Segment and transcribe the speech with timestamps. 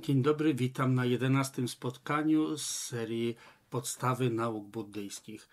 [0.00, 3.36] Dzień dobry, witam na jedenastym spotkaniu z serii
[3.70, 5.48] Podstawy nauk buddyjskich.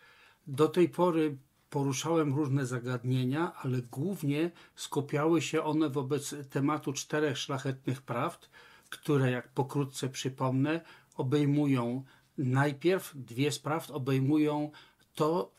[0.48, 1.38] Do tej pory
[1.70, 8.50] poruszałem różne zagadnienia, ale głównie skupiały się one wobec tematu czterech szlachetnych prawd,
[8.90, 10.82] które, jak pokrótce przypomnę,
[11.16, 12.04] obejmują
[12.38, 13.62] najpierw dwie z
[13.92, 14.72] obejmują
[15.16, 15.52] to,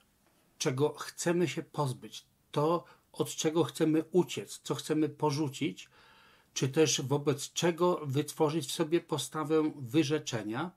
[0.59, 5.89] czego chcemy się pozbyć, to, od czego chcemy uciec, co chcemy porzucić,
[6.55, 10.71] czy też wobec czego wytworzyć w sobie postawę wyrzeczenia,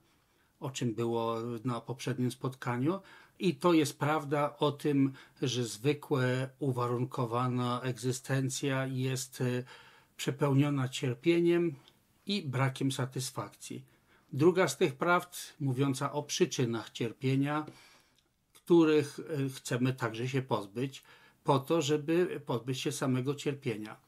[0.59, 2.99] o czym było na poprzednim spotkaniu.
[3.40, 9.63] I to jest prawda o tym, że zwykłe, uwarunkowana egzystencja jest e,
[10.18, 11.76] przepełniona cierpieniem
[12.26, 13.84] i brakiem satysfakcji.
[14.34, 17.66] Druga z tych prawd, mówiąca o przyczynach cierpienia,
[18.54, 21.04] których e, chcemy także się pozbyć,
[21.44, 24.05] po to, żeby pozbyć się samego cierpienia.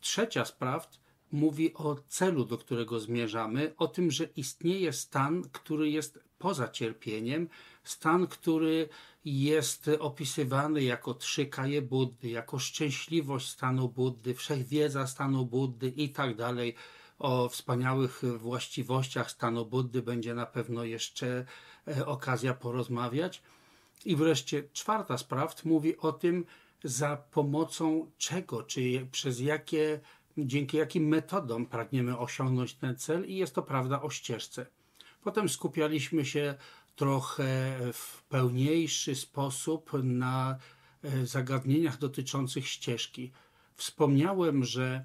[0.00, 1.00] Trzecia z prawd
[1.32, 7.48] mówi o celu, do którego zmierzamy, o tym, że istnieje stan, który jest poza cierpieniem,
[7.84, 8.88] stan, który
[9.24, 16.36] jest opisywany jako trzy kaje Buddy, jako szczęśliwość stanu Buddy, wszechwiedza stanu Buddy i tak
[16.36, 16.74] dalej.
[17.18, 21.44] O wspaniałych właściwościach stanu Buddy będzie na pewno jeszcze
[21.88, 23.42] e, okazja porozmawiać.
[24.04, 26.44] I wreszcie czwarta z prawd mówi o tym,
[26.84, 30.00] za pomocą czego, czy przez jakie,
[30.38, 34.66] dzięki jakim metodom pragniemy osiągnąć ten cel, i jest to prawda o ścieżce.
[35.22, 36.54] Potem skupialiśmy się
[36.96, 40.58] trochę w pełniejszy sposób na
[41.02, 43.32] e, zagadnieniach dotyczących ścieżki.
[43.74, 45.04] Wspomniałem, że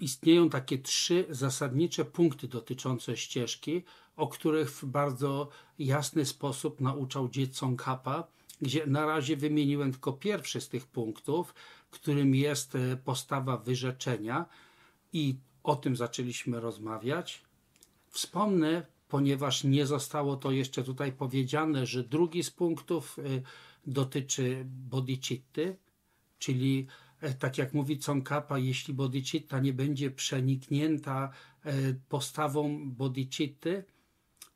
[0.00, 3.84] istnieją takie trzy zasadnicze punkty dotyczące ścieżki,
[4.16, 5.48] o których w bardzo
[5.78, 11.54] jasny sposób nauczał dziecko Kappa gdzie na razie wymieniłem tylko pierwszy z tych punktów,
[11.90, 14.46] którym jest e, postawa wyrzeczenia
[15.12, 17.42] i o tym zaczęliśmy rozmawiać.
[18.08, 23.22] Wspomnę, ponieważ nie zostało to jeszcze tutaj powiedziane, że drugi z punktów e,
[23.86, 25.76] dotyczy bodhicitty,
[26.38, 26.86] czyli
[27.20, 31.30] e, tak jak mówi Tsongkhapa, jeśli bodhicitta nie będzie przeniknięta
[32.08, 33.84] postawą bodhicitty,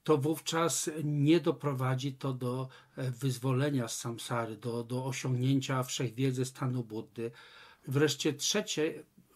[0.05, 6.85] to wówczas nie doprowadzi to do e, wyzwolenia z samsary, do, do osiągnięcia wszechwiedzy stanu
[6.85, 7.31] Buddy.
[7.89, 8.81] Wreszcie trzeci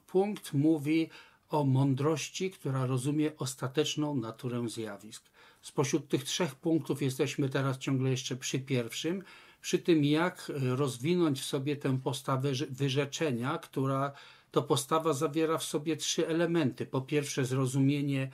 [0.07, 1.11] punkt mówi
[1.49, 5.25] o mądrości, która rozumie ostateczną naturę zjawisk.
[5.63, 9.23] Spośród tych trzech punktów jesteśmy teraz ciągle jeszcze przy pierwszym,
[9.61, 14.13] przy tym jak rozwinąć w sobie tę postawę wyrzeczenia, która
[14.51, 16.87] to postawa zawiera w sobie trzy elementy.
[16.87, 18.31] Po pierwsze zrozumienie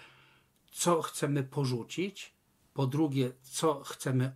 [0.72, 2.32] co chcemy porzucić,
[2.74, 4.32] po drugie, co chcemy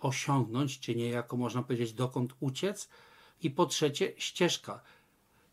[0.00, 2.88] osiągnąć, czy niejako można powiedzieć, dokąd uciec,
[3.42, 4.82] i po trzecie, ścieżka,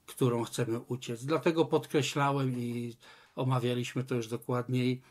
[0.06, 1.25] którą chcemy uciec.
[1.25, 2.96] Dlatego podkreślałem i
[3.36, 5.02] omawialiśmy to już dokładniej,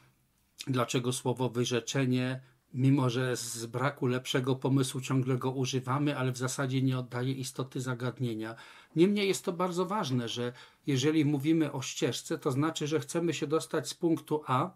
[0.67, 2.41] dlaczego słowo wyrzeczenie,
[2.75, 7.81] mimo że z braku lepszego pomysłu ciągle go używamy, ale w zasadzie nie oddaje istoty
[7.81, 8.55] zagadnienia.
[8.97, 10.53] Niemniej jest to bardzo ważne, że
[10.87, 14.71] jeżeli mówimy o ścieżce, to znaczy, że chcemy się dostać z punktu A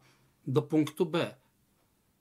[0.47, 1.35] do punktu B.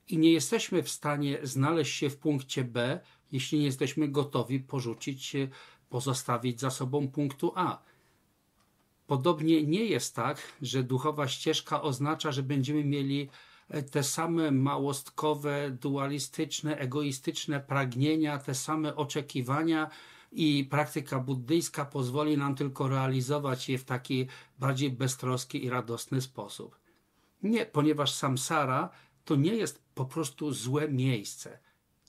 [0.08, 3.00] I nie jesteśmy w stanie znaleźć się w punkcie B,
[3.32, 5.48] jeśli nie jesteśmy gotowi porzucić się,
[5.90, 7.82] pozostawić za sobą punktu A.
[9.08, 13.30] Podobnie nie jest tak, że duchowa ścieżka oznacza, że będziemy mieli
[13.70, 19.90] e, te same małostkowe, dualistyczne, egoistyczne pragnienia, te same oczekiwania
[20.32, 24.28] i praktyka buddyjska pozwoli nam tylko realizować je w taki
[24.60, 26.83] bardziej beztroski i radosny sposób.
[27.44, 28.90] Nie, ponieważ samsara
[29.26, 31.60] to nie jest po prostu złe miejsce.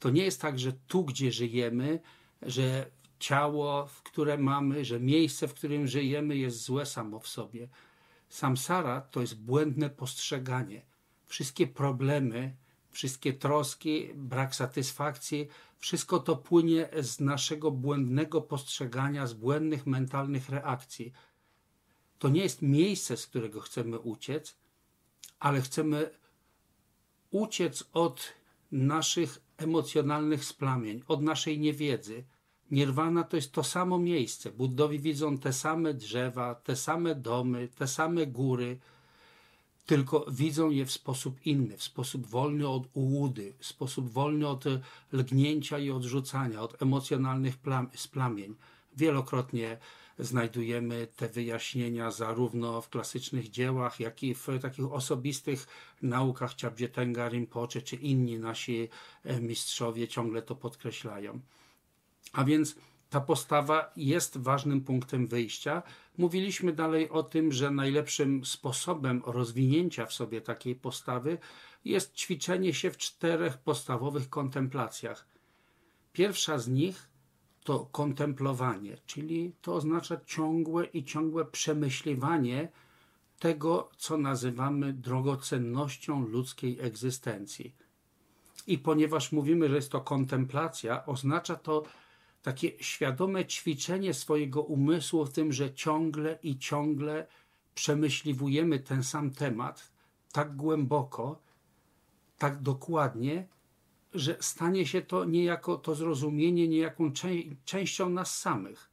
[0.00, 2.00] To nie jest tak, że tu, gdzie żyjemy,
[2.42, 7.68] że ciało, w które mamy, że miejsce, w którym żyjemy, jest złe samo w sobie.
[8.28, 10.82] Samsara to jest błędne postrzeganie.
[11.26, 12.56] Wszystkie problemy,
[12.90, 21.12] wszystkie troski, brak satysfakcji, wszystko to płynie z naszego błędnego postrzegania, z błędnych mentalnych reakcji.
[22.18, 24.56] To nie jest miejsce, z którego chcemy uciec,
[25.44, 26.10] ale chcemy
[27.30, 28.32] uciec od
[28.72, 32.24] naszych emocjonalnych splamień, od naszej niewiedzy.
[32.70, 34.50] Nirwana to jest to samo miejsce.
[34.50, 38.78] Buddowi widzą te same drzewa, te same domy, te same góry,
[39.86, 44.64] tylko widzą je w sposób inny, w sposób wolny od ułudy, w sposób wolny od
[45.12, 48.54] lgnięcia i odrzucania, od emocjonalnych plam, splamień.
[48.96, 49.78] Wielokrotnie
[50.18, 55.66] znajdujemy te wyjaśnienia zarówno w klasycznych dziełach, jak i w takich osobistych
[56.02, 58.88] naukach Chabjetenga Rinpoche, czy inni nasi
[59.24, 61.40] e, mistrzowie ciągle to podkreślają.
[62.32, 62.76] A więc
[63.10, 65.82] ta postawa jest ważnym punktem wyjścia.
[66.18, 71.38] Mówiliśmy dalej o tym, że najlepszym sposobem rozwinięcia w sobie takiej postawy
[71.84, 75.26] jest ćwiczenie się w czterech podstawowych kontemplacjach.
[76.12, 77.08] Pierwsza z nich
[77.64, 82.68] to kontemplowanie, czyli to oznacza ciągłe i ciągłe przemyśliwanie
[83.38, 87.74] tego, co nazywamy drogocennością ludzkiej egzystencji.
[88.66, 91.82] I ponieważ mówimy, że jest to kontemplacja, oznacza to
[92.42, 97.26] takie świadome ćwiczenie swojego umysłu w tym, że ciągle i ciągle
[97.74, 99.92] przemyśliwujemy ten sam temat
[100.32, 101.42] tak głęboko,
[102.38, 103.46] tak dokładnie,
[104.14, 107.12] że stanie się to niejako to zrozumienie niejaką
[107.64, 108.90] częścią nas samych.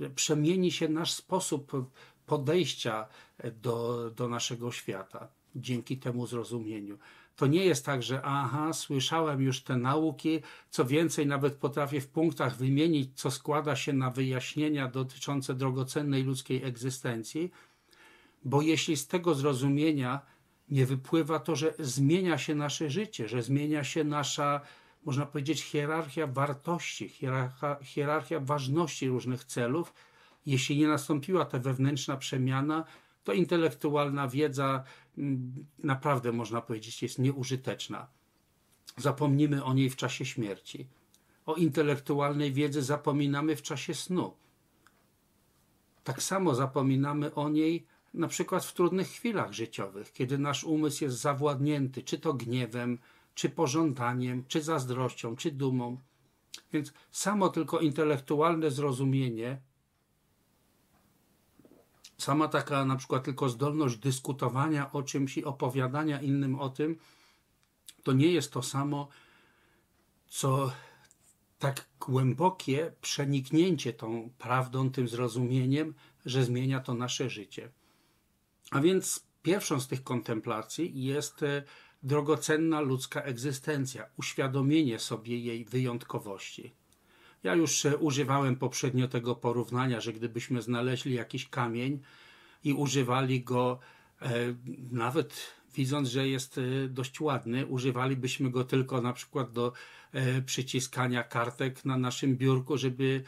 [0.00, 1.72] Że przemieni się nasz sposób
[2.26, 3.08] podejścia
[3.62, 6.98] do, do naszego świata dzięki temu zrozumieniu.
[7.36, 10.40] To nie jest tak, że aha, słyszałem już te nauki,
[10.70, 16.64] co więcej, nawet potrafię w punktach wymienić, co składa się na wyjaśnienia dotyczące drogocennej ludzkiej
[16.64, 17.50] egzystencji,
[18.44, 20.20] bo jeśli z tego zrozumienia
[20.70, 24.60] nie wypływa to, że zmienia się nasze życie, że zmienia się nasza,
[25.04, 29.94] można powiedzieć, hierarchia wartości, hierarchia, hierarchia ważności różnych celów,
[30.46, 32.84] jeśli nie nastąpiła ta wewnętrzna przemiana,
[33.24, 34.84] to intelektualna wiedza
[35.18, 38.06] mm, naprawdę można powiedzieć jest nieużyteczna.
[38.96, 40.86] Zapomnimy o niej w czasie śmierci.
[41.46, 44.34] O intelektualnej wiedzy zapominamy w czasie snu.
[46.04, 51.16] Tak samo zapominamy o niej na przykład w trudnych chwilach życiowych, kiedy nasz umysł jest
[51.16, 52.98] zawładnięty czy to gniewem,
[53.34, 55.98] czy pożądaniem, czy zazdrością, czy dumą.
[56.72, 59.60] Więc samo tylko intelektualne zrozumienie
[62.20, 66.98] sama taka na przykład tylko zdolność dyskutowania o czymś i opowiadania innym o tym,
[68.02, 69.08] to nie jest to samo,
[70.28, 70.72] co
[71.58, 75.94] tak głębokie przeniknięcie tą prawdą, tym zrozumieniem,
[76.26, 77.70] że zmienia to nasze życie.
[78.70, 81.62] A więc pierwszą z tych kontemplacji jest e,
[82.02, 86.74] drogocenna ludzka egzystencja, uświadomienie sobie jej wyjątkowości.
[87.42, 92.00] Ja już e, używałem poprzednio tego porównania, że gdybyśmy znaleźli jakiś kamień
[92.64, 93.78] i używali go
[94.22, 94.30] e,
[94.90, 99.72] nawet widząc, że jest e, dość ładny, używalibyśmy go tylko na przykład do
[100.46, 103.22] przyciskania kartek na naszym biurku, żeby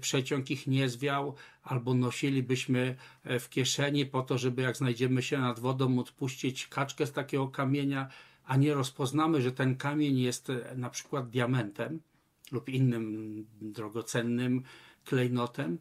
[0.00, 5.60] przeciąg ich nie zwiał, albo nosilibyśmy w kieszeni po to, żeby jak znajdziemy się nad
[5.60, 8.08] wodą odpuścić kaczkę z takiego kamienia,
[8.44, 12.00] a nie rozpoznamy, że ten kamień jest na przykład diamentem,
[12.52, 14.62] lub innym drogocennym
[15.04, 15.78] klejnotem,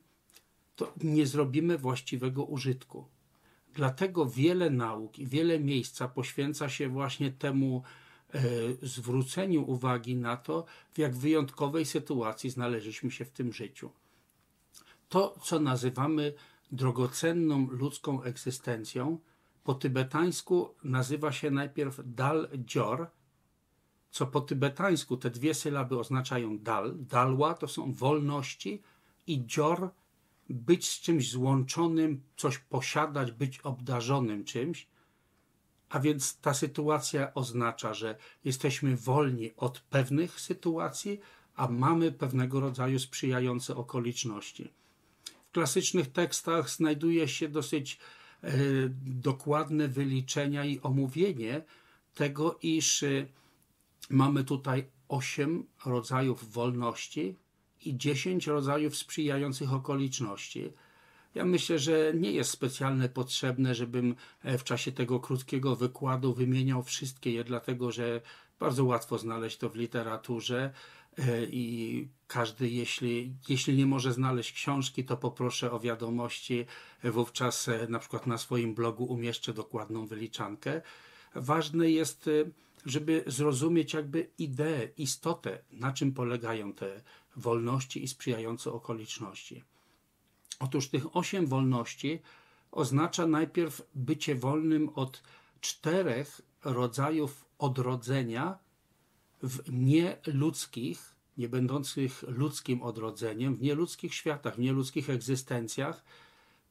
[0.76, 3.06] to nie zrobimy właściwego użytku.
[3.74, 7.84] Dlatego wiele nauk i wiele miejsca poświęca się właśnie temu
[8.34, 8.42] e,
[8.82, 13.92] zwróceniu uwagi na to, w jak wyjątkowej sytuacji znaleźliśmy się w tym życiu.
[15.10, 16.34] To, co nazywamy
[16.72, 19.20] drogocenną ludzką egzystencją,
[19.64, 23.08] po tybetańsku nazywa się najpierw dal dzior,
[24.12, 26.96] co po tybetańsku te dwie sylaby oznaczają dal.
[26.98, 28.82] Dalła to są wolności
[29.28, 29.90] i dzior
[30.50, 34.88] być z czymś złączonym, coś posiadać, być obdarzonym czymś.
[35.90, 41.20] A więc ta sytuacja oznacza, że jesteśmy wolni od pewnych sytuacji,
[41.56, 44.72] a mamy pewnego rodzaju sprzyjające okoliczności.
[45.50, 48.00] W klasycznych tekstach znajduje się dosyć
[48.44, 48.52] e,
[49.06, 51.62] dokładne wyliczenia i omówienie
[52.16, 53.26] tego, iż e,
[54.10, 57.36] Mamy tutaj osiem rodzajów wolności
[57.86, 60.74] i dziesięć rodzajów sprzyjających okoliczności.
[61.36, 66.84] Ja myślę, że nie jest specjalnie potrzebne, żebym e, w czasie tego krótkiego wykładu wymieniał
[66.84, 68.22] wszystkie je, dlatego że
[68.60, 70.74] bardzo łatwo znaleźć to w literaturze
[71.18, 76.66] e, i każdy, jeśli, jeśli nie może znaleźć książki, to poproszę o wiadomości,
[77.04, 80.82] wówczas e, na przykład na swoim blogu umieszczę dokładną wyliczankę.
[81.36, 82.30] Ważne jest
[82.86, 87.02] żeby zrozumieć jakby ideę, istotę, na czym polegają te
[87.40, 89.64] wolności i sprzyjające okoliczności.
[90.60, 92.20] Otóż tych osiem wolności
[92.72, 95.24] oznacza najpierw bycie wolnym od
[95.62, 98.58] czterech rodzajów odrodzenia
[99.44, 106.04] w nieludzkich, nie będących ludzkim odrodzeniem, w nieludzkich światach, w nieludzkich egzystencjach,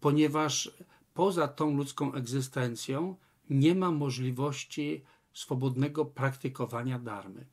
[0.00, 0.70] ponieważ
[1.14, 3.16] poza tą ludzką egzystencją
[3.50, 7.46] nie ma możliwości swobodnego praktykowania darmy.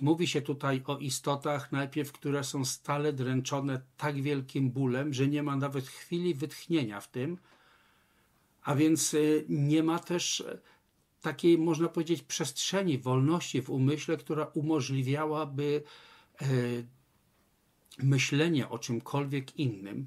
[0.00, 5.42] Mówi się tutaj o istotach najpierw, które są stale dręczone tak wielkim bólem, że nie
[5.42, 7.38] ma nawet chwili wytchnienia w tym,
[8.62, 10.44] a więc y, nie ma też
[11.20, 15.82] takiej, można powiedzieć, przestrzeni wolności w umyśle, która umożliwiałaby
[16.42, 16.86] y,
[17.98, 20.06] myślenie o czymkolwiek innym,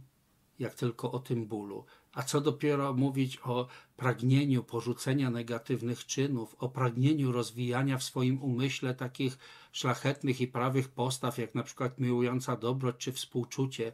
[0.59, 1.85] jak tylko o tym bólu.
[2.13, 3.67] A co dopiero mówić o
[3.97, 9.37] pragnieniu porzucenia negatywnych czynów, o pragnieniu rozwijania w swoim umyśle takich
[9.71, 13.91] szlachetnych i prawych postaw, jak na przykład miłująca dobroć czy współczucie.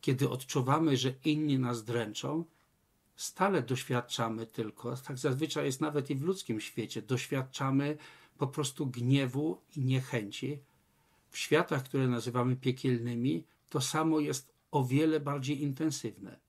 [0.00, 2.44] Kiedy odczuwamy, że inni nas dręczą,
[3.16, 7.96] stale doświadczamy tylko, tak zazwyczaj jest nawet i w ludzkim świecie, doświadczamy
[8.38, 10.58] po prostu gniewu i niechęci.
[11.30, 16.41] W światach, które nazywamy piekielnymi, to samo jest o wiele bardziej intensywne.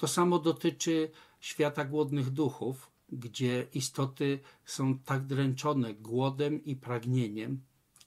[0.00, 7.60] To samo dotyczy świata głodnych duchów, gdzie istoty są tak dręczone głodem i pragnieniem,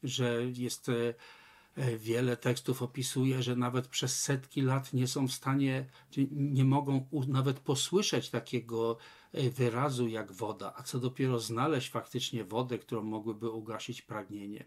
[0.03, 5.89] że jest e, wiele tekstów opisuje, że nawet przez setki lat nie są w stanie,
[6.31, 8.97] nie mogą nawet posłyszeć takiego
[9.31, 14.65] e, wyrazu jak woda, a co dopiero znaleźć faktycznie wodę, którą mogłyby ugasić pragnienie.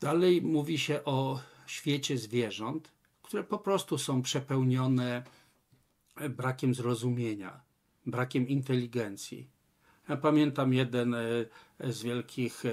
[0.00, 2.99] Dalej mówi się o świecie zwierząt,
[3.30, 5.22] które po prostu są przepełnione
[6.30, 7.60] brakiem zrozumienia,
[8.06, 9.50] brakiem inteligencji.
[10.08, 11.22] Ja pamiętam jeden e,
[11.80, 12.70] z wielkich e,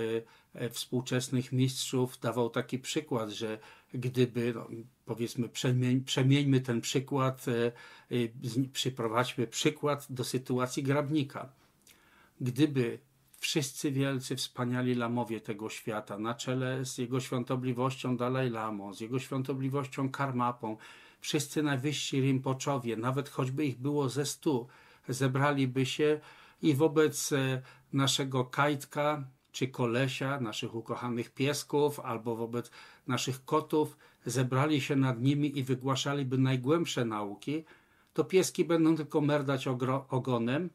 [0.54, 3.60] e, współczesnych mistrzów dawał taki przykład, że
[3.94, 4.68] gdyby, no,
[5.06, 7.46] powiedzmy, przemień, przemieńmy ten przykład,
[8.74, 11.50] przyprowadźmy przykład do sytuacji grabnika.
[12.42, 13.00] Gdyby
[13.40, 19.20] wszyscy wielcy, wspaniali lamowie tego świata, na czele z jego świątobliwością Dalaj Lamą, z jego
[19.20, 20.78] świątobliwością Karmapą,
[21.22, 24.68] wszyscy najwyżsi Rimpoczowie, nawet choćby ich było ze stu,
[25.10, 26.20] zebraliby się
[26.62, 27.62] i wobec e,
[27.94, 32.72] naszego kajtka czy kolesia, naszych ukochanych piesków, albo wobec
[33.08, 37.64] naszych kotów, zebrali się nad nimi i wygłaszaliby najgłębsze nauki,
[38.14, 39.68] to pieski będą tylko merdać
[40.10, 40.70] ogonem,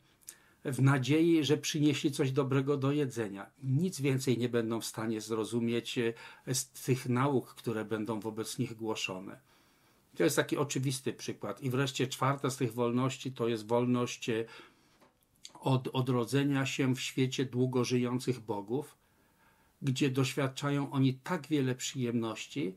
[0.64, 3.50] w nadziei, że przynieśli coś dobrego do jedzenia.
[3.62, 6.14] Nic więcej nie będą w stanie zrozumieć e,
[6.54, 9.40] z tych nauk, które będą wobec nich głoszone.
[10.16, 11.62] To jest taki oczywisty przykład.
[11.62, 14.45] I wreszcie czwarta z tych wolności to jest wolność e,
[15.61, 18.97] od odrodzenia się w świecie długo żyjących bogów,
[19.83, 22.75] gdzie doświadczają oni tak wiele przyjemności,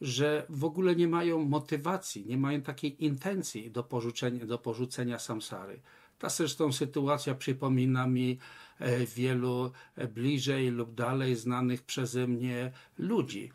[0.00, 5.80] że w ogóle nie mają motywacji, nie mają takiej intencji do porzucenia, do porzucenia samsary.
[6.18, 8.38] Ta zresztą sytuacja przypomina mi
[8.78, 13.52] e, wielu e, bliżej lub dalej znanych przeze mnie ludzi,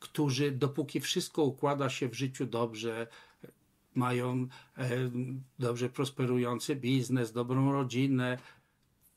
[0.00, 3.06] którzy dopóki wszystko układa się w życiu dobrze,
[3.94, 4.46] mają
[4.78, 4.88] e,
[5.58, 8.38] dobrze prosperujący biznes, dobrą rodzinę,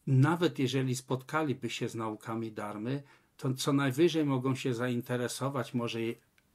[0.08, 3.04] nawet jeżeli spotkaliby się z naukami darmy,
[3.38, 6.00] to co najwyżej mogą się zainteresować może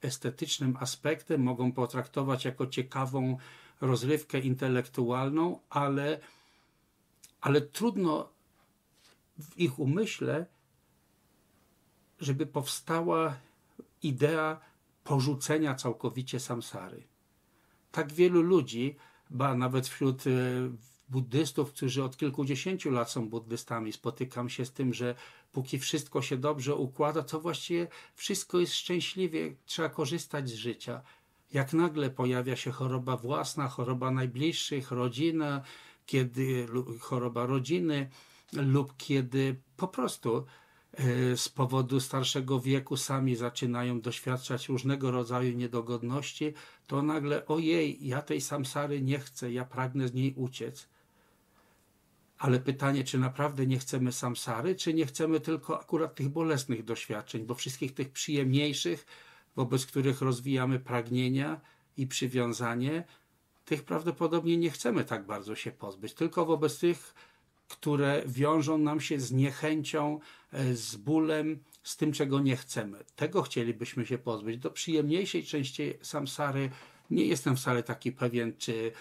[0.02, 3.36] estetycznym aspektem, mogą potraktować jako ciekawą
[3.80, 6.20] rozrywkę intelektualną, ale,
[7.40, 8.28] ale trudno
[9.38, 10.46] w ich umyśle,
[12.18, 13.36] żeby powstała
[14.02, 14.60] idea
[15.04, 17.02] porzucenia całkowicie samsary.
[17.92, 18.96] Tak wielu ludzi,
[19.30, 20.30] ba nawet wśród e,
[21.08, 25.14] buddystów, którzy od kilkudziesięciu lat są buddystami, spotykam się z tym, że
[25.52, 31.02] póki wszystko się dobrze układa, to właściwie wszystko jest szczęśliwie, trzeba korzystać z życia
[31.52, 35.62] jak nagle pojawia się choroba własna, choroba najbliższych, rodzina,
[36.06, 36.66] kiedy
[37.00, 38.10] choroba rodziny
[38.52, 40.46] lub kiedy po prostu
[40.92, 46.54] e, z powodu starszego wieku sami zaczynają doświadczać różnego rodzaju niedogodności,
[46.86, 50.88] to nagle ojej, ja tej samsary nie chcę, ja pragnę z niej uciec.
[52.38, 57.44] Ale pytanie, czy naprawdę nie chcemy samsary, czy nie chcemy tylko akurat tych bolesnych doświadczeń,
[57.44, 59.06] bo wszystkich tych przyjemniejszych,
[59.60, 61.60] wobec których rozwijamy pragnienia
[61.96, 63.04] i przywiązanie,
[63.64, 67.14] tych prawdopodobnie nie chcemy tak bardzo się pozbyć, tylko wobec tych,
[67.68, 70.20] które wiążą nam się z niechęcią,
[70.52, 73.04] e, z bólem, z tym, czego nie chcemy.
[73.16, 74.58] Tego chcielibyśmy się pozbyć.
[74.58, 76.70] Do przyjemniejszej części samsary
[77.10, 78.92] nie jestem wcale taki pewien, czy,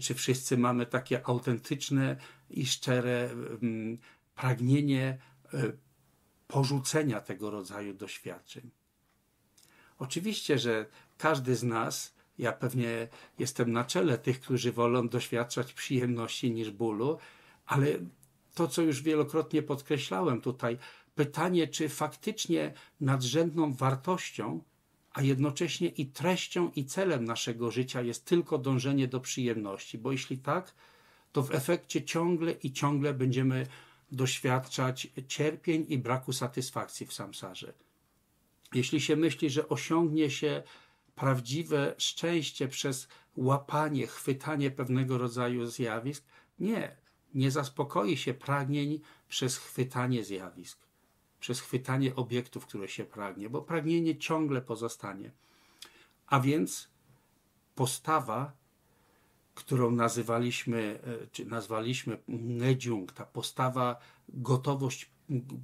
[0.00, 2.16] czy wszyscy mamy takie autentyczne
[2.50, 3.98] i szczere mm,
[4.36, 5.18] pragnienie
[5.54, 5.72] e,
[6.48, 8.70] porzucenia tego rodzaju doświadczeń.
[10.00, 10.86] Oczywiście, że
[11.18, 17.18] każdy z nas, ja pewnie jestem na czele tych, którzy wolą doświadczać przyjemności niż bólu,
[17.66, 17.86] ale
[18.54, 20.78] to, co już wielokrotnie podkreślałem tutaj,
[21.14, 24.62] pytanie, czy faktycznie nadrzędną wartością,
[25.12, 30.38] a jednocześnie i treścią i celem naszego życia jest tylko dążenie do przyjemności, bo jeśli
[30.38, 30.74] tak,
[31.32, 33.66] to w efekcie ciągle i ciągle będziemy
[34.12, 37.72] doświadczać cierpień i braku satysfakcji w samsarze.
[38.74, 40.62] Jeśli się myśli, że osiągnie się
[41.14, 46.24] prawdziwe szczęście przez łapanie, chwytanie pewnego rodzaju zjawisk,
[46.58, 46.96] nie,
[47.34, 50.78] nie zaspokoi się pragnień przez chwytanie zjawisk.
[51.40, 55.30] przez chwytanie obiektów, które się pragnie, bo pragnienie ciągle pozostanie.
[56.26, 56.88] A więc
[57.74, 58.52] postawa,
[59.54, 62.18] którą nazywaliśmy, e, czy nazwaliśmy
[63.14, 63.96] ta postawa
[64.28, 65.10] gotowość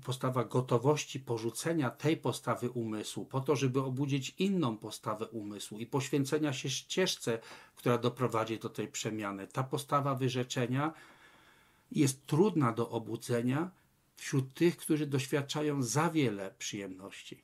[0.04, 6.52] postawa gotowości porzucenia tej postawy umysłu, po to, żeby obudzić inną postawę umysłu i poświęcenia
[6.52, 7.38] się ścieżce,
[7.76, 9.46] która doprowadzi do tej przemiany.
[9.46, 10.92] Ta postawa wyrzeczenia
[11.92, 13.70] jest trudna do obudzenia
[14.16, 17.42] wśród tych, którzy doświadczają za wiele przyjemności.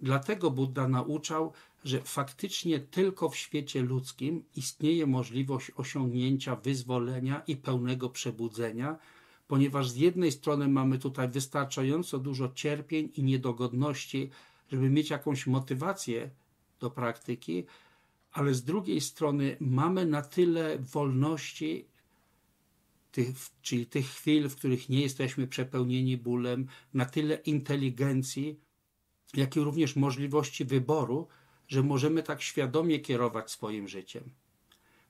[0.00, 1.52] Dlatego Buddha nauczał,
[1.84, 8.98] że faktycznie tylko w świecie ludzkim istnieje możliwość osiągnięcia wyzwolenia i pełnego przebudzenia
[9.48, 14.30] ponieważ z jednej strony mamy tutaj wystarczająco dużo cierpień i niedogodności,
[14.68, 16.30] żeby mieć jakąś motywację
[16.80, 17.64] do praktyki,
[18.32, 21.88] ale z drugiej strony mamy na tyle wolności,
[23.12, 23.28] tych,
[23.62, 28.60] czyli tych chwil, w których nie jesteśmy przepełnieni bólem, na tyle inteligencji,
[29.34, 31.28] jak i również możliwości wyboru,
[31.68, 34.30] że możemy tak świadomie kierować swoim życiem.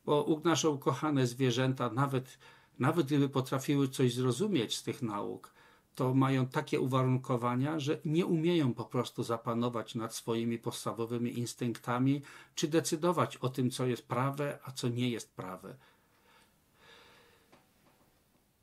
[0.05, 2.39] Bo nasze ukochane zwierzęta, nawet
[2.79, 5.57] nawet gdyby potrafiły coś zrozumieć z tych nauk,
[5.95, 12.23] to mają takie uwarunkowania, że nie umieją po prostu zapanować nad swoimi podstawowymi instynktami,
[12.55, 15.77] czy decydować o tym, co jest prawe, a co nie jest prawe.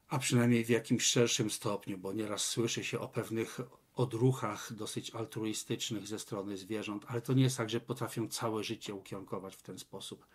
[0.09, 3.59] A przynajmniej w jakimś szerszym stopniu, bo nieraz słyszy się o pewnych
[3.95, 8.93] odruchach dosyć altruistycznych ze strony zwierząt, ale to nie jest tak, że potrafią całe życie
[8.95, 10.25] ukierunkować w ten sposób.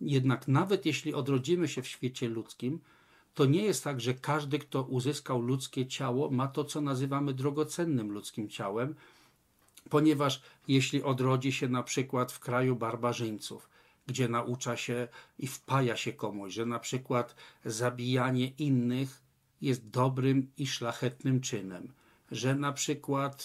[0.00, 2.80] Jednak nawet jeśli odrodzimy się w świecie ludzkim,
[3.36, 8.12] to nie jest tak, że każdy, kto uzyskał ludzkie ciało, ma to, co nazywamy drogocennym
[8.12, 8.94] ludzkim ciałem,
[9.90, 13.68] ponieważ jeśli odrodzi się na przykład w kraju barbarzyńców,
[14.06, 19.22] gdzie naucza się i wpaja się komuś, że na przykład zabijanie innych
[19.60, 21.92] jest dobrym i szlachetnym czynem,
[22.30, 23.44] że na przykład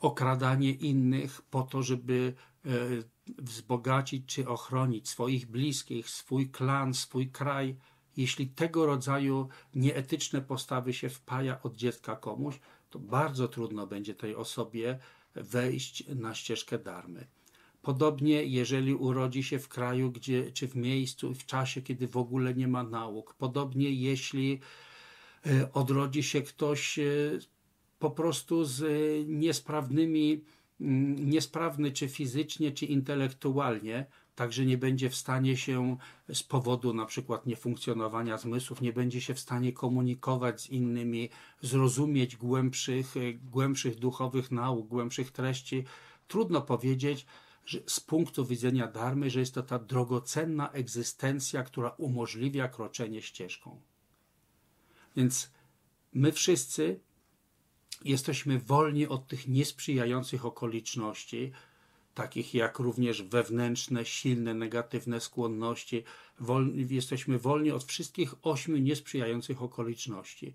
[0.00, 2.34] okradanie innych po to, żeby
[2.66, 7.76] y, wzbogacić czy ochronić swoich bliskich, swój klan, swój kraj,
[8.16, 12.60] jeśli tego rodzaju nieetyczne postawy się wpaja od dziecka komuś,
[12.90, 14.98] to bardzo trudno będzie tej osobie
[15.34, 17.26] wejść na ścieżkę darmy.
[17.82, 22.54] Podobnie, jeżeli urodzi się w kraju, gdzie, czy w miejscu, w czasie, kiedy w ogóle
[22.54, 23.34] nie ma nauk.
[23.34, 24.60] Podobnie, jeśli
[25.46, 27.02] e, odrodzi się ktoś e,
[27.98, 28.82] po prostu z
[29.28, 35.96] niesprawnymi Mm, niesprawny czy fizycznie, czy intelektualnie, także nie będzie w stanie się
[36.32, 41.28] z powodu na przykład niefunkcjonowania zmysłów, nie będzie się w stanie komunikować z innymi,
[41.60, 45.84] zrozumieć głębszych, głębszych duchowych nauk, głębszych treści.
[46.28, 47.26] Trudno powiedzieć,
[47.66, 53.80] że z punktu widzenia darmy, że jest to ta drogocenna egzystencja, która umożliwia kroczenie ścieżką.
[55.16, 55.52] Więc
[56.12, 57.00] my wszyscy
[58.04, 61.52] jesteśmy wolni od tych niesprzyjających okoliczności,
[62.14, 66.04] takich jak również wewnętrzne, silne, negatywne skłonności.
[66.40, 70.54] Wolni, jesteśmy wolni od wszystkich ośmiu niesprzyjających okoliczności.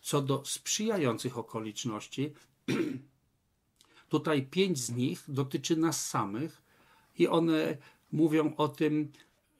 [0.00, 2.32] Co do sprzyjających okoliczności,
[4.08, 6.62] tutaj pięć z nich dotyczy nas samych
[7.18, 7.76] i one
[8.12, 9.12] mówią o tym,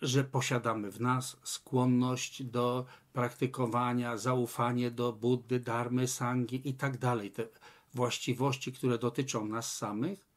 [0.03, 7.31] że posiadamy w nas skłonność do praktykowania, zaufanie do Buddy, Dharmy, Sangi i tak dalej.
[7.31, 7.49] Te
[7.95, 10.29] właściwości, które dotyczą nas samych.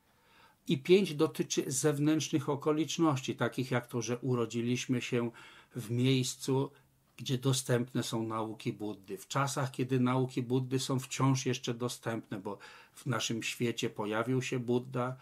[0.67, 5.31] I pięć dotyczy zewnętrznych okoliczności, takich jak to, że urodziliśmy się
[5.75, 6.71] w miejscu,
[7.17, 9.17] gdzie dostępne są nauki Buddy.
[9.17, 12.57] W czasach, kiedy nauki Buddy są wciąż jeszcze dostępne, bo
[12.93, 15.15] w naszym świecie pojawił się Buddha,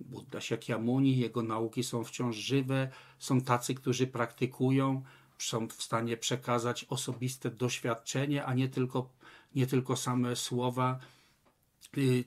[0.00, 5.02] Buddha Shakyamuni, jego nauki są wciąż żywe, są tacy, którzy praktykują,
[5.38, 9.10] są w stanie przekazać osobiste doświadczenie, a nie tylko,
[9.54, 10.98] nie tylko same słowa.
[11.98, 12.24] Y,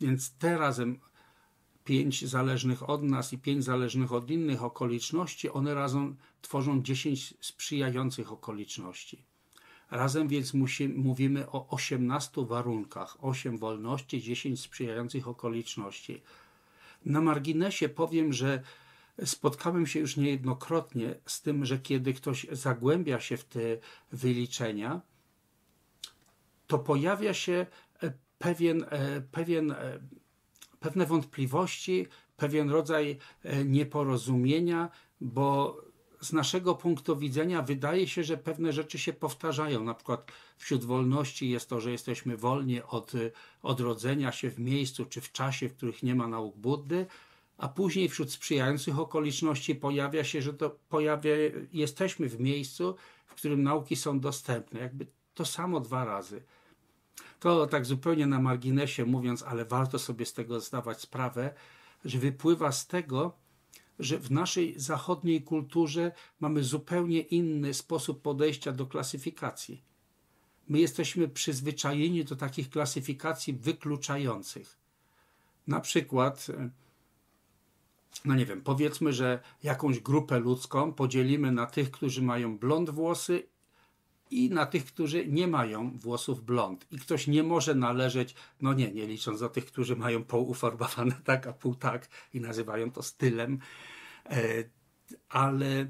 [0.00, 1.00] więc te razem
[1.84, 8.32] pięć zależnych od nas i pięć zależnych od innych okoliczności, one razem tworzą dziesięć sprzyjających
[8.32, 9.24] okoliczności.
[9.90, 10.54] Razem więc
[10.94, 16.22] mówimy o osiemnastu warunkach, osiem wolności, dziesięć sprzyjających okoliczności.
[17.04, 18.62] Na marginesie powiem, że
[19.24, 23.60] spotkałem się już niejednokrotnie z tym, że kiedy ktoś zagłębia się w te
[24.12, 25.00] wyliczenia,
[26.66, 27.66] to pojawia się
[28.02, 29.98] e, pewien, e, pewien, e,
[30.80, 33.18] pewne wątpliwości, pewien rodzaj
[33.64, 35.76] nieporozumienia, bo
[36.22, 39.84] z naszego punktu widzenia wydaje się, że pewne rzeczy się powtarzają.
[39.84, 43.12] Na przykład wśród wolności jest to, że jesteśmy wolni od
[43.62, 47.06] odrodzenia się w miejscu czy w czasie, w których nie ma nauk Buddy,
[47.58, 51.30] a później wśród sprzyjających okoliczności pojawia się, że to pojawia,
[51.72, 54.80] jesteśmy w miejscu, w którym nauki są dostępne.
[54.80, 56.42] Jakby to samo dwa razy.
[57.40, 61.54] To tak zupełnie na marginesie mówiąc, ale warto sobie z tego zdawać sprawę,
[62.04, 63.41] że wypływa z tego,
[64.02, 69.82] że w naszej zachodniej kulturze mamy zupełnie inny sposób podejścia do klasyfikacji.
[70.68, 74.78] My jesteśmy przyzwyczajeni do takich klasyfikacji wykluczających.
[75.66, 76.46] Na przykład,
[78.24, 83.48] no nie wiem, powiedzmy, że jakąś grupę ludzką podzielimy na tych, którzy mają blond włosy
[84.30, 86.86] i na tych, którzy nie mają włosów blond.
[86.90, 90.54] I ktoś nie może należeć, no nie, nie licząc do tych, którzy mają pół
[91.24, 93.58] tak, a pół tak i nazywają to stylem.
[94.30, 94.64] E,
[95.28, 95.86] ale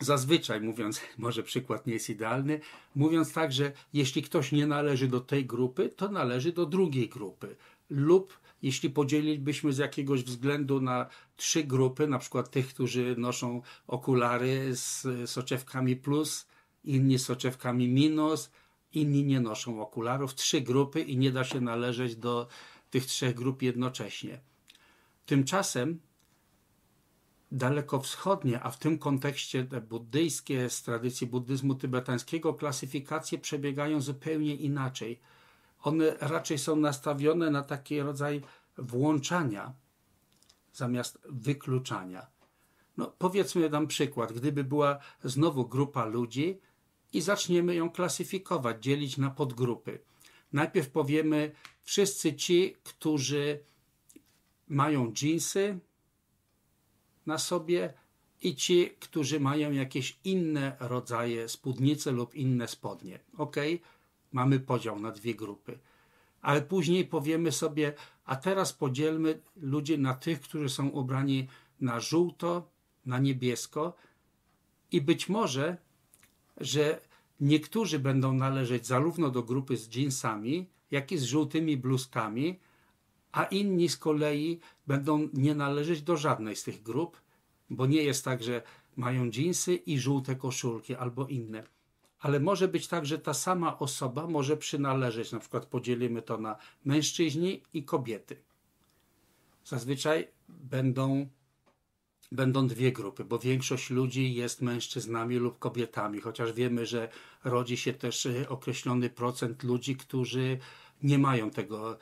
[0.00, 2.60] zazwyczaj mówiąc, może przykład nie jest idealny,
[2.94, 7.56] mówiąc tak, że jeśli ktoś nie należy do tej grupy, to należy do drugiej grupy.
[7.90, 14.76] Lub jeśli podzielilibyśmy z jakiegoś względu na trzy grupy, na przykład tych, którzy noszą okulary
[14.76, 16.46] z soczewkami plus,
[16.84, 18.50] inni z soczewkami minus,
[18.92, 22.48] inni nie noszą okularów, trzy grupy i nie da się należeć do
[22.90, 24.40] tych trzech grup jednocześnie.
[25.26, 26.00] Tymczasem
[27.52, 35.20] dalekowschodnie, a w tym kontekście te buddyjskie z tradycji buddyzmu tybetańskiego klasyfikacje przebiegają zupełnie inaczej.
[35.82, 38.42] One raczej są nastawione na taki rodzaj
[38.78, 39.74] włączania
[40.72, 42.26] zamiast wykluczania.
[42.96, 44.32] No, powiedzmy, dam przykład.
[44.32, 46.60] Gdyby była znowu grupa ludzi
[47.12, 49.98] i zaczniemy ją klasyfikować, dzielić na podgrupy.
[50.52, 53.64] Najpierw powiemy wszyscy ci, którzy
[54.68, 55.78] mają dżinsy,
[57.30, 57.92] na sobie
[58.42, 63.18] i ci, którzy mają jakieś inne rodzaje spódnicy lub inne spodnie.
[63.38, 63.56] Ok,
[64.32, 65.78] mamy podział na dwie grupy.
[66.42, 71.48] Ale później powiemy sobie, a teraz podzielmy ludzi na tych, którzy są ubrani
[71.80, 72.50] na żółto,
[73.06, 73.82] na niebiesko
[74.92, 75.76] i być może,
[76.56, 77.00] że
[77.40, 82.58] niektórzy będą należeć zarówno do grupy z jeansami, jak i z żółtymi bluzkami,
[83.32, 87.20] a inni z kolei będą nie należeć do żadnej z tych grup,
[87.70, 88.62] bo nie jest tak, że
[88.96, 91.64] mają dżinsy i żółte koszulki albo inne.
[92.18, 96.56] Ale może być tak, że ta sama osoba może przynależeć, na przykład podzielimy to na
[96.84, 98.42] mężczyźni i kobiety.
[99.64, 101.28] Zazwyczaj będą,
[102.32, 107.08] będą dwie grupy, bo większość ludzi jest mężczyznami lub kobietami, chociaż wiemy, że
[107.44, 110.58] rodzi się też określony procent ludzi, którzy
[111.02, 111.98] nie mają tego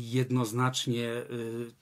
[0.00, 1.74] jednoznacznie y,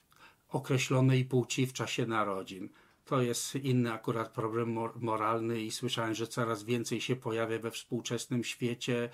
[0.49, 2.69] określonej płci w czasie narodzin.
[3.05, 8.45] To jest inny akurat problem moralny i słyszałem, że coraz więcej się pojawia we współczesnym
[8.45, 9.09] świecie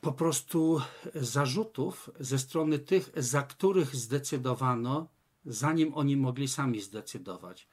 [0.00, 0.80] po prostu
[1.14, 5.08] zarzutów ze strony tych, za których zdecydowano,
[5.46, 7.68] zanim oni mogli sami zdecydować.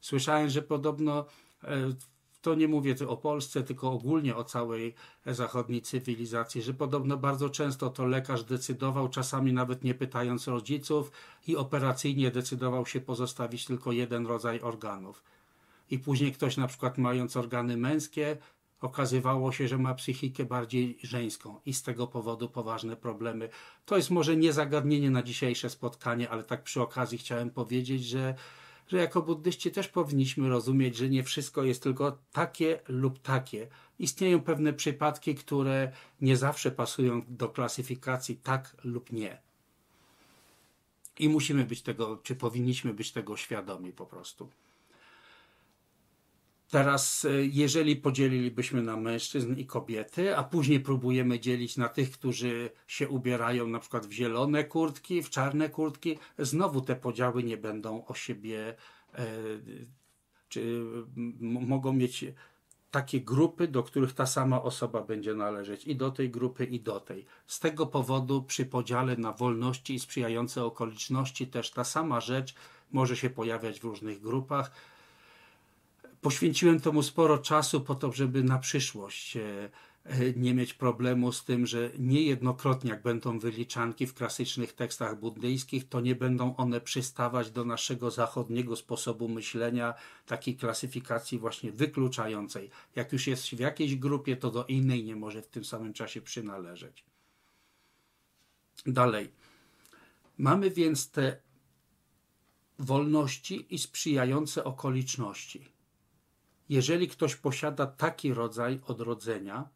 [0.00, 1.26] Słyszałem, że podobno
[1.64, 1.92] e,
[2.42, 4.94] to nie mówię o Polsce, tylko ogólnie o całej
[5.26, 11.12] zachodniej cywilizacji, że podobno bardzo często to lekarz decydował, czasami nawet nie pytając rodziców,
[11.46, 15.22] i operacyjnie decydował się pozostawić tylko jeden rodzaj organów.
[15.90, 18.36] I później ktoś, na przykład mając organy męskie,
[18.80, 23.48] okazywało się, że ma psychikę bardziej żeńską i z tego powodu poważne problemy.
[23.84, 28.34] To jest może nie zagadnienie na dzisiejsze spotkanie, ale tak przy okazji chciałem powiedzieć, że
[28.90, 33.68] że jako buddyści też powinniśmy rozumieć, że nie wszystko jest tylko takie lub takie.
[33.98, 39.38] Istnieją pewne przypadki, które nie zawsze pasują do klasyfikacji tak lub nie.
[41.18, 44.50] I musimy być tego, czy powinniśmy być tego świadomi po prostu.
[46.70, 52.70] Teraz, e, jeżeli podzielilibyśmy na mężczyzn i kobiety, a później próbujemy dzielić na tych, którzy
[52.86, 58.06] się ubierają na przykład w zielone kurtki, w czarne kurtki, znowu te podziały nie będą
[58.06, 58.76] o siebie,
[59.14, 59.26] e,
[60.48, 60.84] czy
[61.40, 62.24] mogą mieć
[62.90, 67.00] takie grupy, do których ta sama osoba będzie należeć i do tej grupy, i do
[67.00, 67.26] tej.
[67.46, 72.54] Z tego powodu przy podziale na wolności i sprzyjające okoliczności też ta sama rzecz
[72.92, 74.70] może się pojawiać w różnych grupach
[76.20, 79.70] poświęciłem temu sporo czasu po to, żeby na przyszłość e,
[80.04, 85.88] e, nie mieć problemu z tym, że niejednokrotnie jak będą wyliczanki w klasycznych tekstach buddyjskich,
[85.88, 89.94] to nie będą one przystawać do naszego zachodniego sposobu myślenia,
[90.26, 92.70] takiej klasyfikacji właśnie wykluczającej.
[92.96, 96.20] Jak już jest w jakiejś grupie, to do innej nie może w tym samym czasie
[96.20, 97.04] przynależeć.
[98.86, 99.30] Dalej.
[100.38, 101.36] Mamy więc te
[102.78, 105.79] wolności i sprzyjające okoliczności
[106.70, 109.68] jeżeli ktoś posiada taki rodzaj odrodzenia,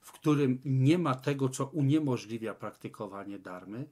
[0.00, 3.88] w którym nie ma tego, co uniemożliwia praktykowanie darmy,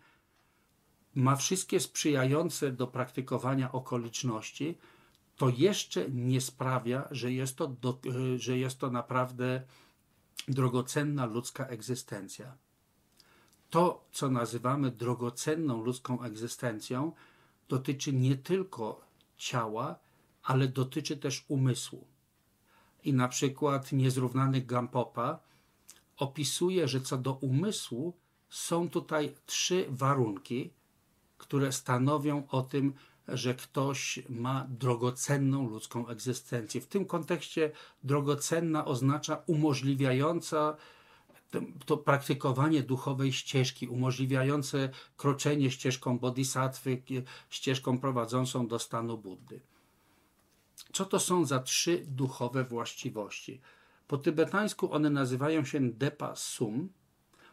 [1.14, 4.78] ma wszystkie sprzyjające do praktykowania okoliczności,
[5.36, 8.00] to jeszcze nie sprawia, że jest to, do,
[8.36, 9.62] że jest to naprawdę
[10.48, 12.56] drogocenna ludzka egzystencja.
[13.70, 17.12] To, co nazywamy drogocenną ludzką egzystencją,
[17.68, 19.00] dotyczy nie tylko
[19.36, 19.98] ciała,
[20.42, 22.09] ale dotyczy też umysłu.
[23.04, 25.38] I na przykład niezrównany Gampopa
[26.16, 28.14] opisuje, że co do umysłu
[28.48, 30.70] są tutaj trzy warunki,
[31.38, 32.94] które stanowią o tym,
[33.28, 36.80] że ktoś ma drogocenną ludzką egzystencję.
[36.80, 37.72] W tym kontekście
[38.04, 40.76] drogocenna oznacza umożliwiająca
[41.86, 47.02] to praktykowanie duchowej ścieżki, umożliwiające kroczenie ścieżką bodhisattwy,
[47.50, 49.60] ścieżką prowadzącą do stanu Buddy.
[50.92, 53.60] Co to są za trzy duchowe właściwości?
[54.06, 56.88] Po tybetańsku one nazywają się Depa Sum.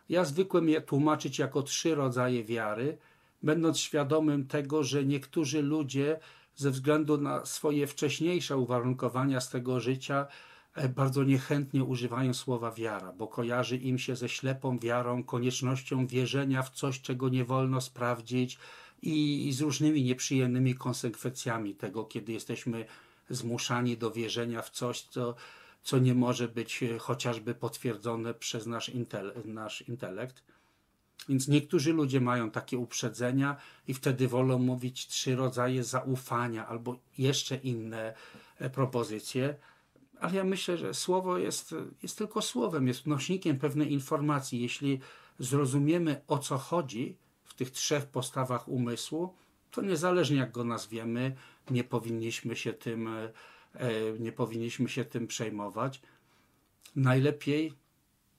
[0.09, 2.97] Ja zwykłem je tłumaczyć jako trzy rodzaje wiary,
[3.43, 6.19] będąc świadomym tego, że niektórzy ludzie
[6.55, 10.27] ze względu na swoje wcześniejsze uwarunkowania z tego życia
[10.73, 16.63] e, bardzo niechętnie używają słowa wiara, bo kojarzy im się ze ślepą wiarą, koniecznością wierzenia
[16.63, 18.57] w coś, czego nie wolno sprawdzić
[19.01, 22.85] i, i z różnymi nieprzyjemnymi konsekwencjami tego, kiedy jesteśmy
[23.29, 25.35] zmuszani do wierzenia w coś, co,
[25.83, 30.43] co nie może być e, chociażby potwierdzone przez nasz, intele, nasz intelekt.
[31.29, 33.55] Więc niektórzy ludzie mają takie uprzedzenia
[33.87, 38.13] i wtedy wolą mówić trzy rodzaje zaufania albo jeszcze inne
[38.59, 39.55] e, propozycje.
[40.19, 44.61] Ale ja myślę, że słowo jest, jest tylko słowem, jest nośnikiem pewnej informacji.
[44.61, 44.99] Jeśli
[45.39, 49.33] zrozumiemy o co chodzi w tych trzech postawach umysłu,
[49.71, 51.35] to niezależnie jak go nazwiemy,
[51.71, 53.31] nie powinniśmy się tym, e,
[53.73, 56.01] e, nie powinniśmy się tym przejmować.
[56.95, 57.73] Najlepiej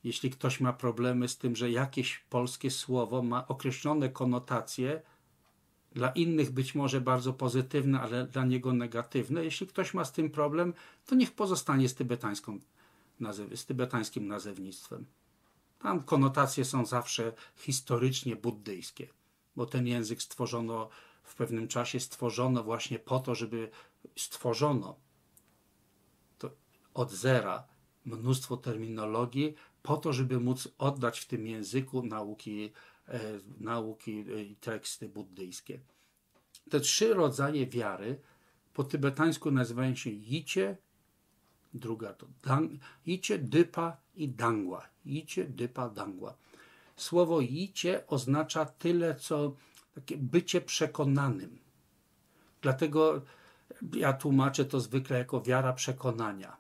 [0.04, 5.02] jeśli ktoś ma problemy z tym, że jakieś polskie słowo ma określone konotacje,
[5.92, 9.44] dla innych być może bardzo pozytywne, ale dla niego negatywne.
[9.44, 10.74] Jeśli ktoś ma z tym problem,
[11.06, 12.58] to niech pozostanie z, tybetańską,
[13.54, 15.06] z tybetańskim nazewnictwem.
[15.78, 19.08] Tam konotacje są zawsze historycznie buddyjskie,
[19.56, 20.88] bo ten język stworzono
[21.28, 23.70] w pewnym czasie, stworzono właśnie po to, żeby
[24.16, 24.96] stworzono
[26.38, 26.50] to
[26.94, 27.66] od zera
[28.04, 32.72] mnóstwo terminologii, po to, żeby móc oddać w tym języku nauki,
[33.08, 33.20] e,
[33.60, 35.80] nauki i teksty buddyjskie.
[36.70, 38.20] Te trzy rodzaje wiary
[38.74, 40.76] po tybetańsku nazywają się Jicie,
[41.74, 42.72] druga to dang,
[43.38, 44.88] Dypa i Dangwa.
[45.04, 46.36] Jicie, Dypa, Dangwa.
[46.96, 49.54] Słowo Jicie oznacza tyle, co
[50.00, 51.58] takie bycie przekonanym.
[52.62, 53.22] Dlatego
[53.92, 56.56] ja tłumaczę to zwykle jako wiara przekonania.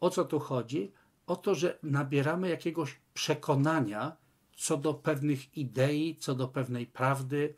[0.00, 0.92] O co tu chodzi?
[1.26, 4.16] o to, że nabieramy jakiegoś przekonania
[4.56, 7.54] co do pewnych idei, co do pewnej prawdy.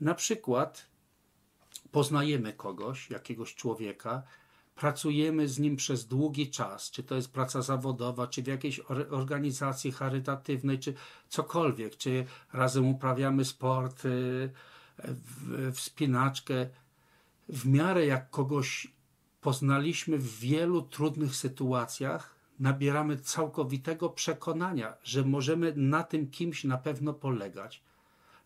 [0.00, 0.86] Na przykład
[1.92, 4.22] poznajemy kogoś, jakiegoś człowieka,
[4.74, 9.92] pracujemy z nim przez długi czas, czy to jest praca zawodowa, czy w jakiejś organizacji
[9.92, 10.94] charytatywnej, czy
[11.28, 14.50] cokolwiek, czy razem uprawiamy sport, y,
[15.72, 16.68] wspinaczkę.
[17.48, 18.88] W miarę jak kogoś
[19.40, 27.14] poznaliśmy w wielu trudnych sytuacjach, nabieramy całkowitego przekonania, że możemy na tym kimś na pewno
[27.14, 27.82] polegać.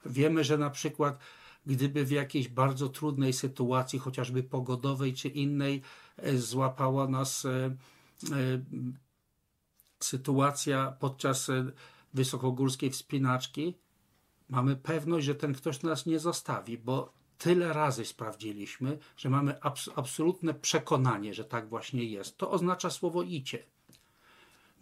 [0.06, 1.18] Wiemy, że na przykład
[1.66, 5.82] gdyby w jakiejś bardzo trudnej sytuacji, chociażby pogodowej czy innej,
[6.16, 7.74] e, złapała nas e, e,
[10.00, 11.50] sytuacja podczas
[12.14, 13.78] wysokogórskiej wspinaczki,
[14.48, 19.90] mamy pewność, że ten ktoś nas nie zostawi, bo tyle razy sprawdziliśmy, że mamy abs
[19.96, 22.36] absolutne przekonanie, że tak właśnie jest.
[22.36, 23.64] To oznacza słowo icie.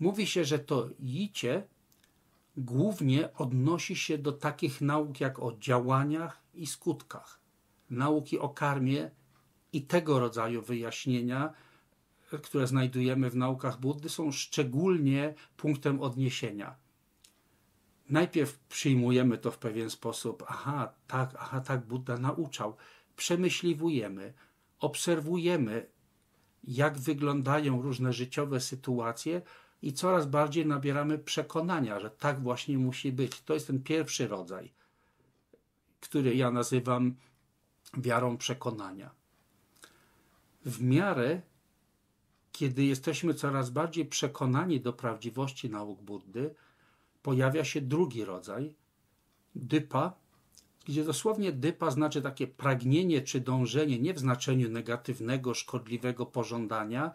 [0.00, 1.66] Mówi się, że to jicie
[2.56, 7.40] głównie odnosi się do takich nauk jak o działaniach i skutkach,
[7.90, 9.10] nauki o karmie
[9.72, 11.52] i tego rodzaju wyjaśnienia,
[12.42, 16.76] które znajdujemy w naukach Buddy, są szczególnie punktem odniesienia.
[18.08, 22.76] Najpierw przyjmujemy to w pewien sposób, aha, tak, aha, tak Buddha nauczał.
[23.16, 24.32] Przemyśliwujemy,
[24.78, 25.86] obserwujemy,
[26.64, 29.42] jak wyglądają różne życiowe sytuacje,
[29.82, 33.40] i coraz bardziej nabieramy przekonania, że tak właśnie musi być.
[33.40, 34.72] To jest ten pierwszy rodzaj,
[36.08, 37.16] który ja nazywam
[37.96, 39.10] wiarą przekonania.
[40.64, 41.42] W miarę,
[42.52, 46.54] kiedy jesteśmy coraz bardziej przekonani do prawdziwości nauk Buddy,
[47.22, 48.74] pojawia się drugi rodzaj,
[49.54, 50.12] dypa,
[50.84, 57.10] gdzie dosłownie dypa znaczy takie pragnienie czy dążenie, nie w znaczeniu negatywnego, szkodliwego pożądania,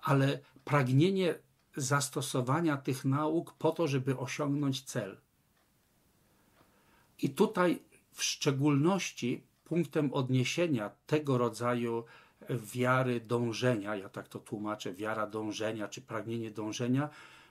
[0.00, 1.34] ale pragnienie
[1.76, 5.20] zastosowania tych nauk po to, żeby osiągnąć cel.
[7.18, 12.04] I tutaj w szczególności punktem odniesienia tego rodzaju
[12.50, 17.10] wiary dążenia, ja tak to tłumaczę, wiara dążenia czy pragnienie dążenia,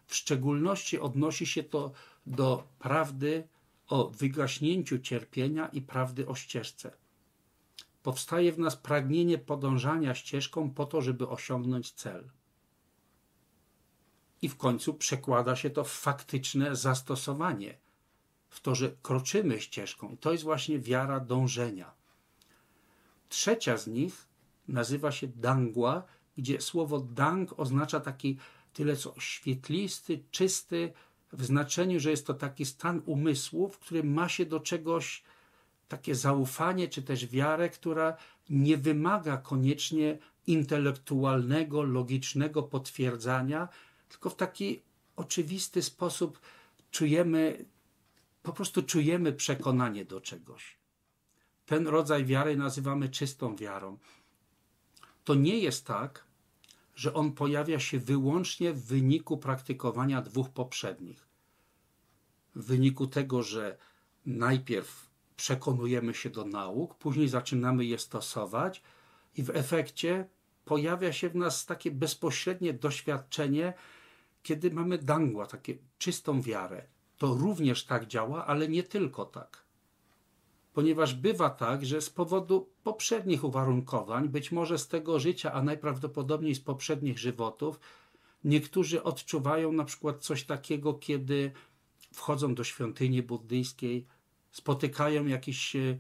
[0.10, 1.92] W szczególności odnosi się to
[2.26, 3.48] do prawdy
[3.88, 6.92] o wygaśnięciu cierpienia i prawdy o ścieżce.
[8.04, 12.30] Powstaje w nas pragnienie podążania ścieżką po to, żeby osiągnąć cel.
[14.42, 17.78] I w końcu przekłada się to w faktyczne zastosowanie,
[18.50, 20.10] w to, że kroczymy ścieżką.
[20.12, 21.92] I to jest właśnie wiara dążenia.
[23.30, 24.28] Trzecia z nich
[24.68, 26.04] nazywa się dangła,
[26.38, 28.38] gdzie słowo dang oznacza taki
[28.74, 30.94] tyle co świetlisty, czysty,
[31.34, 35.24] w znaczeniu, że jest to taki stan umysłu, w którym ma się do czegoś
[35.88, 38.18] takie zaufanie, czy też wiarę, która
[38.50, 43.68] nie wymaga koniecznie intelektualnego, logicznego potwierdzania,
[44.10, 44.82] tylko w taki
[45.16, 46.40] oczywisty sposób
[46.92, 47.66] czujemy,
[48.42, 50.78] po prostu czujemy przekonanie do czegoś.
[51.66, 53.98] Ten rodzaj wiary nazywamy czystą wiarą.
[55.24, 56.26] To nie jest tak,
[56.96, 61.28] że on pojawia się wyłącznie w wyniku praktykowania dwóch poprzednich.
[62.56, 63.78] W wyniku tego, że
[64.26, 68.84] najpierw przekonujemy się do nauk, później zaczynamy je stosować
[69.36, 70.28] i w efekcie
[70.66, 73.74] pojawia się w nas takie bezpośrednie doświadczenie,
[74.44, 76.88] kiedy mamy dangła, takie czystą wiarę.
[77.20, 79.70] To również tak działa, ale nie tylko tak
[80.80, 86.56] ponieważ bywa tak, że z powodu poprzednich uwarunkowań, być może z tego życia, a najprawdopodobniej
[86.56, 87.80] z poprzednich żywotów,
[88.44, 91.52] niektórzy odczuwają na przykład coś takiego, kiedy
[92.14, 94.06] wchodzą do świątyni buddyjskiej,
[94.52, 95.98] spotykają jakichś e,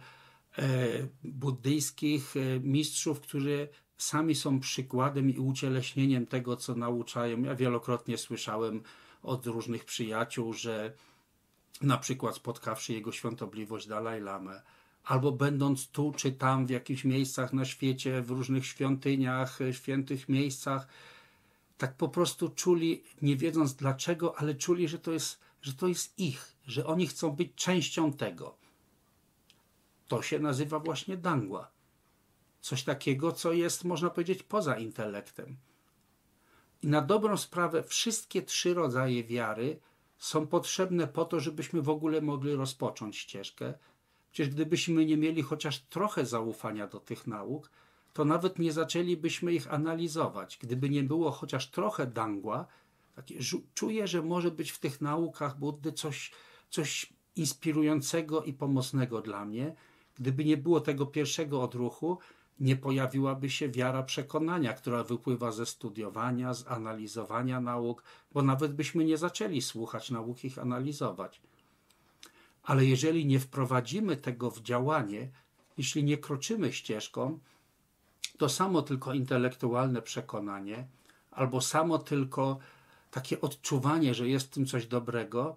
[1.24, 7.42] buddyjskich e, mistrzów, którzy sami są przykładem i ucieleśnieniem tego, co nauczają.
[7.42, 8.84] Ja wielokrotnie słyszałem
[9.24, 10.94] od różnych przyjaciół, że
[11.82, 14.62] na przykład spotkawszy jego świątobliwość Dalaj Lamę,
[15.04, 20.30] albo będąc tu czy tam w jakichś miejscach na świecie, w różnych świątyniach, e, świętych
[20.30, 20.88] miejscach,
[21.78, 26.20] tak po prostu czuli, nie wiedząc dlaczego, ale czuli, że to jest, że to jest
[26.20, 28.56] ich, że oni chcą być częścią tego.
[30.08, 31.72] To się nazywa właśnie dangła.
[32.62, 35.58] Coś takiego, co jest, można powiedzieć, poza intelektem.
[36.82, 39.80] I na dobrą sprawę, wszystkie trzy rodzaje wiary
[40.20, 43.74] są potrzebne po to, żebyśmy w ogóle mogli rozpocząć ścieżkę.
[44.32, 47.72] Przecież gdybyśmy nie mieli chociaż trochę zaufania do tych nauk,
[48.14, 50.58] to nawet nie zaczęlibyśmy ich analizować.
[50.62, 52.68] Gdyby nie było chociaż trochę dangła,
[53.16, 53.40] takie,
[53.74, 56.32] czuję, że może być w tych naukach Buddy coś,
[56.70, 59.76] coś inspirującego i pomocnego dla mnie.
[60.16, 62.18] Gdyby nie było tego pierwszego odruchu,
[62.60, 69.06] nie pojawiłaby się wiara przekonania, która wypływa ze studiowania, z analizowania nauk, bo nawet byśmy
[69.06, 71.42] nie zaczęli słuchać nauk, ich analizować.
[72.64, 75.30] Ale jeżeli nie wprowadzimy tego w działanie,
[75.78, 77.40] jeśli nie kroczymy ścieżką,
[78.38, 80.88] to samo tylko intelektualne przekonanie,
[81.32, 82.60] albo samo tylko
[83.12, 85.56] takie odczuwanie, że jest w tym coś dobrego,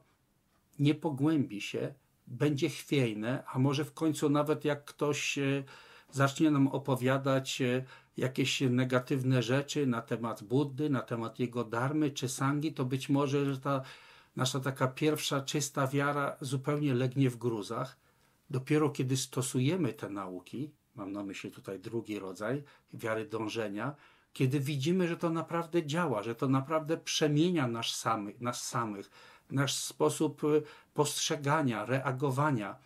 [0.78, 1.94] nie pogłębi się,
[2.26, 5.38] będzie chwiejne, a może w końcu nawet jak ktoś
[6.12, 7.84] zacznie nam opowiadać e,
[8.16, 13.54] jakieś negatywne rzeczy na temat Buddy, na temat jego darmy czy sangi, to być może,
[13.54, 13.82] że ta
[14.36, 17.96] nasza taka pierwsza czysta wiara zupełnie legnie w gruzach.
[18.50, 23.94] Dopiero kiedy stosujemy te nauki, mam na myśli tutaj drugi rodzaj wiary dążenia,
[24.32, 29.10] kiedy widzimy, że to naprawdę działa, że to naprawdę przemienia nasz samy, nas samych,
[29.50, 30.46] nasz sposób e,
[30.94, 32.76] postrzegania, reagowania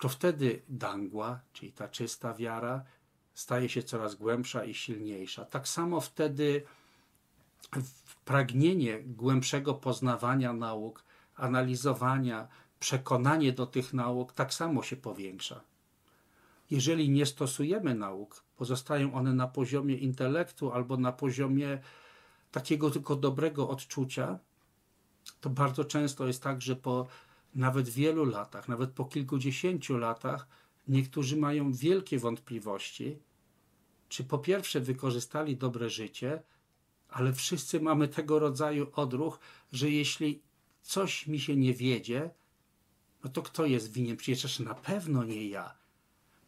[0.00, 2.84] to wtedy dangła, czyli ta czysta wiara,
[3.34, 5.44] staje się coraz głębsza i silniejsza.
[5.44, 6.62] Tak samo wtedy
[8.24, 11.04] pragnienie głębszego poznawania nauk,
[11.36, 12.48] analizowania,
[12.80, 15.60] przekonanie do tych nauk tak samo się powiększa.
[16.70, 21.78] Jeżeli nie stosujemy nauk, pozostają one na poziomie intelektu albo na poziomie
[22.52, 24.38] takiego tylko dobrego odczucia,
[25.40, 27.06] to bardzo często jest tak, że po
[27.54, 30.46] nawet wielu latach, nawet po kilkudziesięciu latach,
[30.88, 33.18] niektórzy mają wielkie wątpliwości,
[34.08, 36.42] czy po pierwsze wykorzystali dobre życie,
[37.08, 39.38] ale wszyscy mamy tego rodzaju odruch,
[39.72, 40.40] że jeśli
[40.82, 42.30] coś mi się nie wiedzie,
[43.24, 44.16] no to kto jest winien?
[44.16, 45.74] Przecież na pewno nie ja.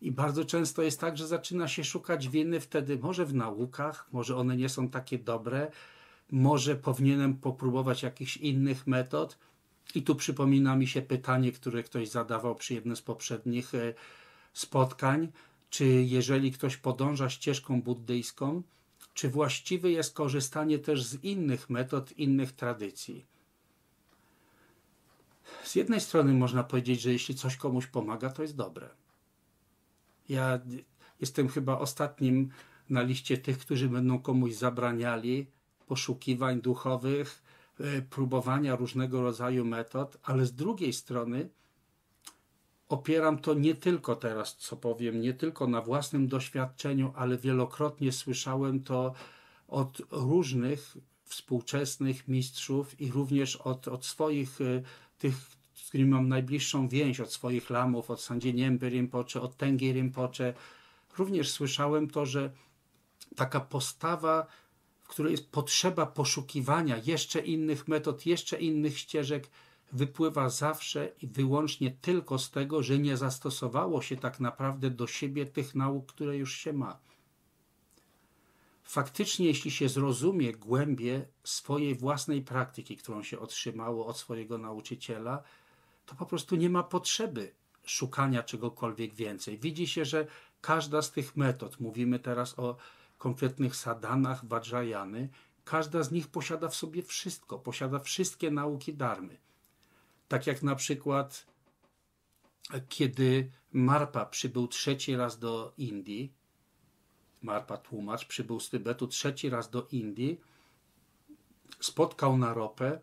[0.01, 4.37] I bardzo często jest tak, że zaczyna się szukać winy wtedy, może w naukach, może
[4.37, 5.71] one nie są takie dobre,
[6.31, 9.39] może powinienem popróbować jakichś innych metod
[9.95, 13.95] i tu przypomina mi się pytanie, które ktoś zadawał przy jednym z poprzednich e,
[14.53, 15.29] spotkań,
[15.71, 18.63] czy jeżeli ktoś podąża ścieżką buddyjską,
[19.15, 23.27] czy właściwe jest korzystanie też z innych metod, innych tradycji.
[25.65, 28.89] Z jednej strony można powiedzieć, że jeśli coś komuś pomaga, to jest dobre.
[30.29, 30.61] Ja
[31.21, 32.51] jestem chyba ostatnim
[32.91, 35.47] na liście tych, którzy będą komuś zabraniali
[35.87, 37.42] poszukiwań duchowych,
[38.11, 41.49] próbowania różnego rodzaju metod, ale z drugiej strony
[42.89, 48.83] opieram to nie tylko teraz, co powiem, nie tylko na własnym doświadczeniu, ale wielokrotnie słyszałem
[48.83, 49.15] to
[49.69, 54.83] od różnych współczesnych mistrzów i również od, od swoich, e,
[55.19, 55.35] tych,
[55.75, 60.55] z którymi mam najbliższą więź, od swoich lamów, od Sandzie Niemby Rinpoche, od Tengi Rinpoche.
[61.19, 62.53] Również słyszałem to, że
[63.37, 64.47] taka postawa,
[65.13, 69.49] której jest potrzeba poszukiwania jeszcze innych metod, jeszcze innych ścieżek,
[69.93, 75.47] wypływa zawsze i wyłącznie tylko z tego, że nie zastosowało się tak naprawdę do siebie
[75.47, 76.99] tych nauk, które już się ma.
[78.85, 85.43] Faktycznie, jeśli się zrozumie głębie swojej własnej praktyki, którą się otrzymało od swojego nauczyciela,
[86.07, 87.55] to po prostu nie ma potrzeby
[87.85, 89.59] szukania czegokolwiek więcej.
[89.59, 90.27] Widzi się, że
[90.61, 92.77] każda z tych metod, mówimy teraz o
[93.23, 95.29] konkretnych sadanach Vajrayany,
[95.65, 99.37] każda z nich posiada w sobie wszystko, posiada wszystkie nauki darmy.
[100.29, 101.47] Tak jak na przykład,
[102.89, 106.33] kiedy Marpa przybył trzeci raz do Indii,
[107.43, 110.41] Marpa tłumacz, przybył z Tybetu trzeci raz do Indii,
[111.81, 113.01] spotkał Naropę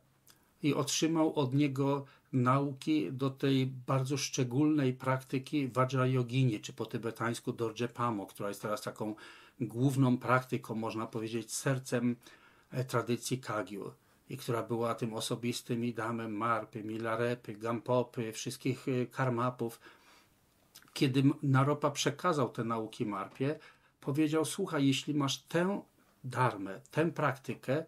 [0.63, 8.25] i otrzymał od niego nauki do tej bardzo szczególnej praktyki Vajrayogini, czy po tybetańsku Dorjepamo,
[8.25, 9.15] która jest teraz taką
[9.61, 12.15] główną praktyką, można powiedzieć, sercem
[12.71, 13.91] e, tradycji Kagyu
[14.29, 19.79] i która była tym osobistym idamem Marpy, Milarepy, Gampopy, wszystkich e, karmapów.
[20.93, 23.59] Kiedy Naropa przekazał te nauki Marpie,
[24.01, 25.81] powiedział: Słuchaj, jeśli masz tę
[26.23, 27.85] darmę, tę praktykę,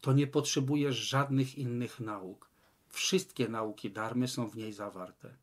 [0.00, 2.50] to nie potrzebujesz żadnych innych nauk.
[2.88, 5.36] Wszystkie nauki darmy są w niej zawarte.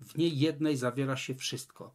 [0.00, 1.94] W niej jednej zawiera się wszystko.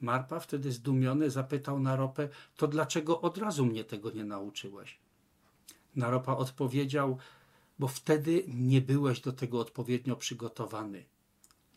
[0.00, 4.98] Marpa wtedy zdumiony zapytał Naropę, to dlaczego od razu mnie tego nie nauczyłeś?
[5.96, 7.18] Naropa odpowiedział,
[7.78, 11.04] bo wtedy nie byłeś do tego odpowiednio przygotowany.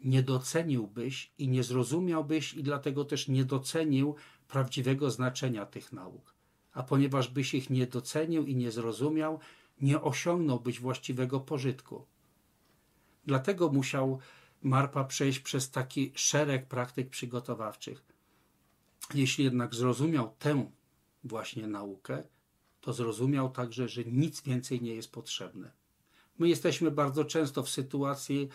[0.03, 4.15] Nie doceniłbyś i nie zrozumiałbyś i dlatego też nie docenił
[4.47, 6.33] prawdziwego znaczenia tych nauk.
[6.73, 9.39] A ponieważ byś ich nie docenił i nie zrozumiał,
[9.81, 12.05] nie osiągnąłbyś właściwego pożytku.
[13.25, 14.19] Dlatego musiał
[14.63, 18.03] Marpa przejść przez taki szereg praktyk przygotowawczych.
[19.13, 20.71] Jeśli jednak zrozumiał tę
[21.23, 22.23] właśnie naukę,
[22.81, 25.71] to zrozumiał także, że nic więcej nie jest potrzebne.
[26.39, 28.49] My jesteśmy bardzo często w sytuacji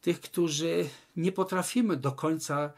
[0.00, 2.72] tych, którzy nie potrafimy do końca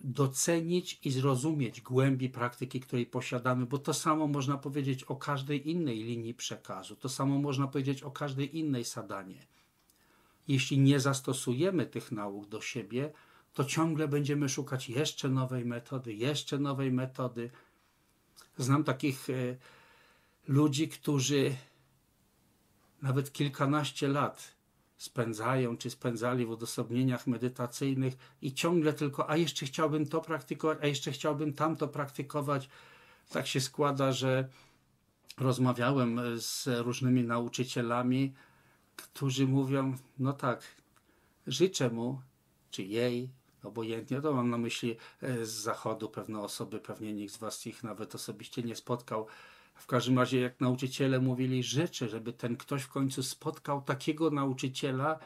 [0.00, 6.02] docenić i zrozumieć głębi praktyki, której posiadamy, bo to samo można powiedzieć o każdej innej
[6.02, 9.46] linii przekazu, to samo można powiedzieć o każdej innej sadanie.
[10.48, 13.12] Jeśli nie zastosujemy tych nauk do siebie,
[13.54, 17.50] to ciągle będziemy szukać jeszcze nowej metody, jeszcze nowej metody.
[18.58, 19.56] Znam takich e,
[20.48, 21.56] ludzi, którzy
[23.02, 24.54] nawet kilkanaście lat
[24.96, 30.86] spędzają, czy spędzali w odosobnieniach medytacyjnych i ciągle tylko, a jeszcze chciałbym to praktykować, a
[30.86, 32.68] jeszcze chciałbym tamto praktykować.
[33.30, 34.48] Tak się składa, że
[35.38, 38.34] rozmawiałem z różnymi nauczycielami,
[38.96, 40.62] którzy mówią, no tak,
[41.46, 42.20] życzę mu,
[42.70, 43.30] czy jej,
[43.62, 47.84] obojętnie, to mam na myśli e, z zachodu pewne osoby, pewnie nikt z was ich
[47.84, 49.26] nawet osobiście nie spotkał.
[49.74, 55.18] W każdym razie, jak nauczyciele mówili, życzę, żeby ten ktoś w końcu spotkał takiego nauczyciela,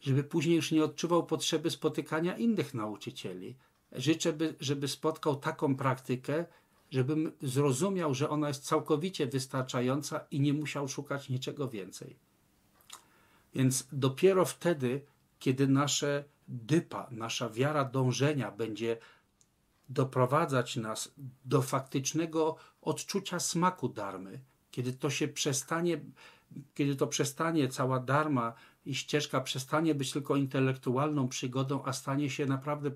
[0.00, 3.56] żeby później już nie odczuwał potrzeby spotykania innych nauczycieli.
[3.92, 6.44] Życzę, by, żeby spotkał taką praktykę,
[6.90, 12.27] żebym zrozumiał, że ona jest całkowicie wystarczająca i nie musiał szukać niczego więcej.
[13.58, 15.00] Więc dopiero wtedy,
[15.38, 18.96] kiedy nasze dypa, nasza wiara dążenia będzie
[19.88, 24.40] doprowadzać nas do faktycznego odczucia smaku darmy,
[24.70, 26.00] kiedy to się przestanie,
[26.74, 28.52] kiedy to przestanie cała darma
[28.86, 32.90] i ścieżka przestanie być tylko intelektualną przygodą, a stanie się naprawdę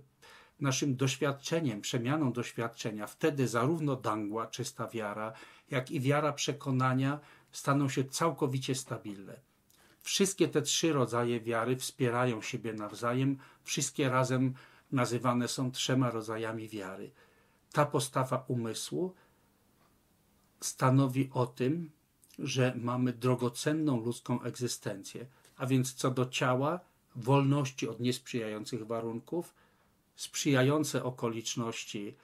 [0.60, 5.32] naszym doświadczeniem, przemianą doświadczenia, wtedy zarówno dangła, czysta wiara,
[5.70, 7.20] jak i wiara przekonania
[7.52, 9.51] staną się całkowicie stabilne.
[10.02, 14.54] Wszystkie te trzy rodzaje wiary wspierają siebie nawzajem, wszystkie razem
[14.92, 17.10] nazywane są trzema rodzajami wiary.
[17.72, 19.14] Ta postawa umysłu
[20.60, 21.90] stanowi o tym,
[22.38, 25.26] że mamy drogocenną ludzką egzystencję,
[25.56, 26.80] a więc co do ciała,
[27.16, 29.54] wolności od niesprzyjających warunków,
[30.16, 32.14] sprzyjające okoliczności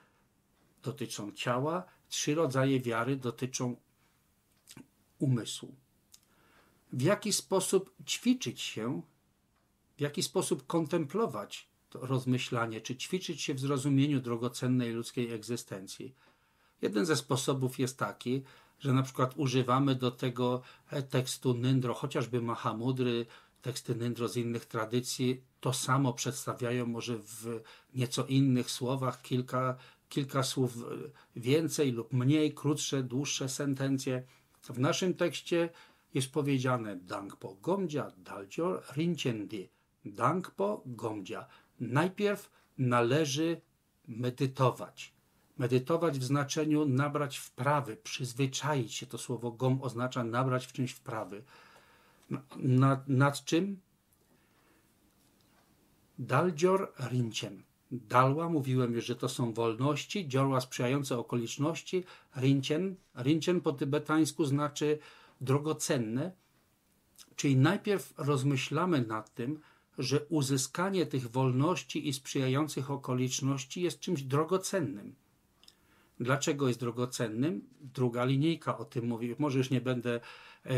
[0.83, 3.75] dotyczą ciała, trzy rodzaje wiary dotyczą
[5.19, 5.75] umysłu.
[6.93, 9.01] W jaki sposób ćwiczyć się,
[9.97, 16.15] w jaki sposób kontemplować to rozmyślanie, czy ćwiczyć się w zrozumieniu drogocennej ludzkiej egzystencji.
[16.81, 18.43] Jeden ze sposobów jest taki,
[18.79, 23.25] że na przykład używamy do tego e, tekstu Nyndro, chociażby Mahamudry,
[23.61, 27.61] teksty Nyndro z innych tradycji, to samo przedstawiają może w
[27.93, 29.75] nieco innych słowach, kilka,
[30.09, 30.79] kilka słów e,
[31.35, 34.23] więcej lub mniej, krótsze, dłuższe sentencje.
[34.63, 35.69] W naszym tekście
[36.13, 39.69] jest powiedziane Dankpo Gomdzia Daldzior Rinchendi.
[40.05, 41.47] Dankpo Gomdzia.
[41.79, 43.61] Najpierw należy
[44.07, 45.13] medytować.
[45.57, 49.05] Medytować w znaczeniu nabrać wprawy, przyzwyczaić się.
[49.05, 51.43] To słowo gom oznacza nabrać w czymś wprawy.
[52.57, 53.79] Nad, nad czym?
[56.19, 57.63] Daldzior rinciem.
[57.91, 62.03] Dalła, mówiłem już, że to są wolności, dziorła sprzyjające okoliczności.
[62.37, 64.99] Rincien, rincien po tybetańsku znaczy
[65.41, 66.31] drogocenne,
[67.35, 69.59] czyli najpierw rozmyślamy nad tym,
[69.97, 75.15] że uzyskanie tych wolności i sprzyjających okoliczności jest czymś drogocennym.
[76.19, 77.69] Dlaczego jest drogocennym?
[77.81, 79.35] Druga linijka o tym mówi.
[79.39, 80.19] Może już nie będę
[80.65, 80.71] e,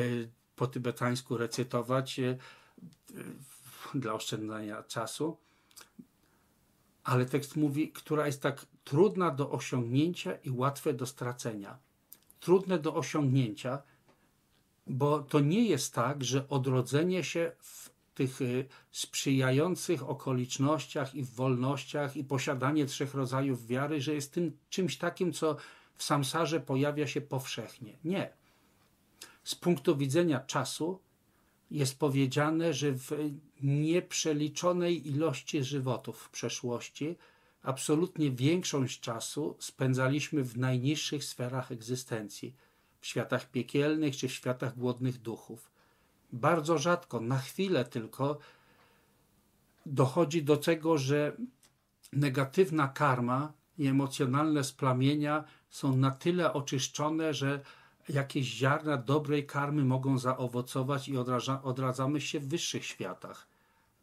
[0.56, 2.38] po tybetańsku recytować e,
[3.96, 5.38] dla oszczędzania czasu,
[7.04, 11.78] ale tekst mówi, która jest tak trudna do osiągnięcia i łatwe do stracenia.
[12.40, 13.84] Trudne do osiągnięcia,
[14.88, 21.34] bo to nie jest tak, że odrodzenie się w tych y, sprzyjających okolicznościach i w
[21.34, 25.58] wolnościach i posiadanie trzech rodzajów wiary, że jest tym czymś takim, co
[25.96, 27.98] w samsarze pojawia się powszechnie.
[28.04, 28.34] Nie.
[29.44, 31.00] Z punktu widzenia czasu
[31.72, 33.12] jest powiedziane, że w
[33.62, 37.16] nieprzeliczonej ilości żywotów w przeszłości
[37.64, 42.56] absolutnie większość czasu spędzaliśmy w najniższych sferach egzystencji,
[43.02, 45.72] w światach piekielnych czy w światach głodnych duchów
[46.34, 48.38] bardzo rzadko, na chwilę tylko
[49.86, 51.38] dochodzi do tego, że
[52.14, 57.62] negatywna karma i emocjonalne splamienia są na tyle oczyszczone, że
[58.10, 63.48] jakieś ziarna dobrej karmy mogą zaowocować i odradza, odradzamy się w wyższych światach.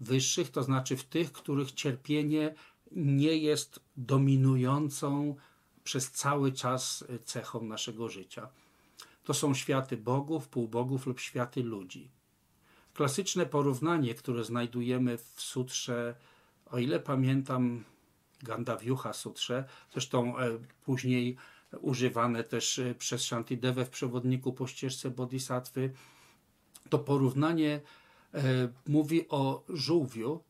[0.01, 2.55] Wyższych to znaczy w tych, których cierpienie
[2.93, 5.37] nie jest dominującą
[5.85, 8.49] przez cały czas cechą naszego życia.
[9.29, 12.11] To są światy bogów, półbogów lub światy ludzi.
[12.95, 16.15] Klasyczne porównanie, które znajdujemy w sutrze,
[16.67, 17.85] o ile pamiętam,
[18.43, 21.37] Gandavyuha sutrze, zresztą e, później
[21.81, 25.93] używane też e, przez Shantidevę w przewodniku po ścieżce Bodhisattwy,
[26.89, 27.81] to porównanie
[28.35, 28.43] e,
[28.87, 30.45] mówi o żółwiu,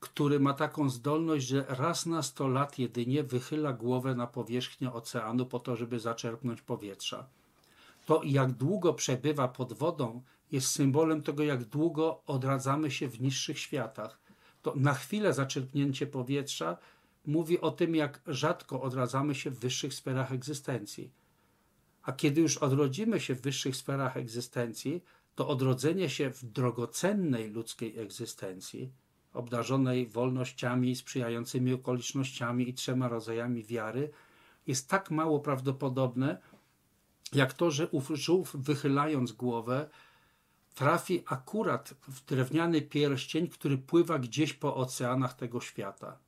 [0.00, 5.46] który ma taką zdolność, że raz na 100 lat jedynie wychyla głowę na powierzchnię oceanu
[5.46, 7.37] po to, żeby zaczerpnąć powietrza.
[8.08, 13.58] To jak długo przebywa pod wodą, jest symbolem tego, jak długo odradzamy się w niższych
[13.58, 14.20] światach.
[14.62, 16.76] To na chwilę zaczerpnięcie powietrza
[17.26, 21.10] mówi o tym, jak rzadko odradzamy się w wyższych sferach egzystencji.
[22.02, 25.04] A kiedy już odrodzimy się w wyższych sferach egzystencji,
[25.34, 28.92] to odrodzenie się w drogocennej ludzkiej egzystencji,
[29.32, 34.10] obdarzonej wolnościami, sprzyjającymi okolicznościami i trzema rodzajami wiary,
[34.66, 36.40] jest tak mało prawdopodobne,
[37.32, 39.88] jak to, że ów żółw wychylając głowę
[40.74, 46.18] trafi akurat w drewniany pierścień, który pływa gdzieś po oceanach tego świata.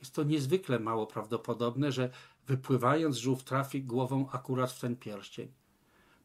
[0.00, 2.10] Jest to niezwykle mało prawdopodobne, że
[2.46, 5.48] wypływając żółw trafi głową akurat w ten pierścień.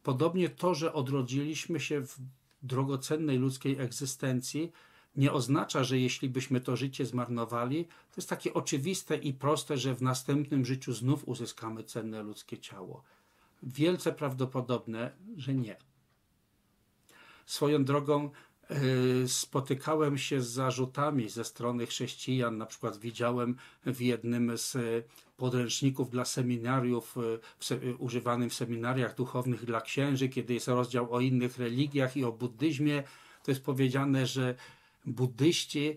[0.02, 2.18] Podobnie to, że odrodziliśmy się w
[2.62, 4.72] drogocennej ludzkiej egzystencji,
[5.16, 9.94] nie oznacza, że jeśli byśmy to życie zmarnowali, to jest takie oczywiste i proste, że
[9.94, 13.02] w następnym życiu znów uzyskamy cenne ludzkie ciało.
[13.62, 15.76] Wielce prawdopodobne, że nie.
[17.46, 18.30] Swoją drogą
[18.70, 18.74] e,
[19.28, 22.58] spotykałem się z zarzutami ze strony chrześcijan.
[22.58, 23.56] Na przykład widziałem
[23.86, 24.76] w jednym z
[25.36, 27.16] podręczników dla seminariów,
[27.60, 32.32] w, używanym w seminariach duchownych dla księży, kiedy jest rozdział o innych religiach i o
[32.32, 33.02] buddyzmie,
[33.42, 34.54] to jest powiedziane, że
[35.06, 35.96] buddyści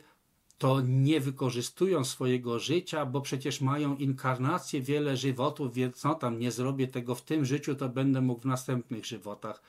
[0.57, 6.51] to nie wykorzystują swojego życia, bo przecież mają inkarnację, wiele żywotów, więc no tam nie
[6.51, 9.61] zrobię tego w tym życiu, to będę mógł w następnych żywotach.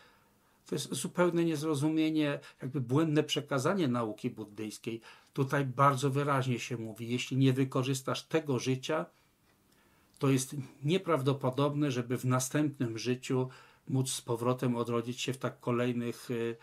[0.67, 5.01] To jest zupełne niezrozumienie, jakby błędne przekazanie nauki buddyjskiej.
[5.33, 9.07] Tutaj bardzo wyraźnie się mówi, jeśli nie wykorzystasz tego życia,
[10.19, 13.49] to jest nieprawdopodobne, żeby w następnym życiu
[13.89, 16.57] móc z powrotem odrodzić się w tak kolejnych, e, e,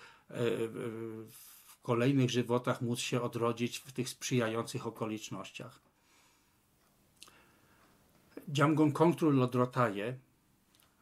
[1.27, 1.52] w
[1.83, 5.79] kolejnych żywotach, móc się odrodzić w tych sprzyjających okolicznościach.
[8.57, 10.17] Jamgon Kongtrul Lodrotaje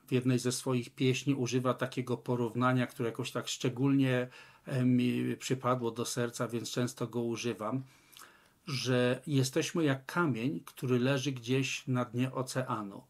[0.07, 4.27] w jednej ze swoich pieśni używa takiego porównania, które jakoś tak szczególnie
[4.65, 7.83] e, mi przypadło do serca, więc często go używam,
[8.67, 13.03] że jesteśmy jak kamień, który leży gdzieś na dnie oceanu.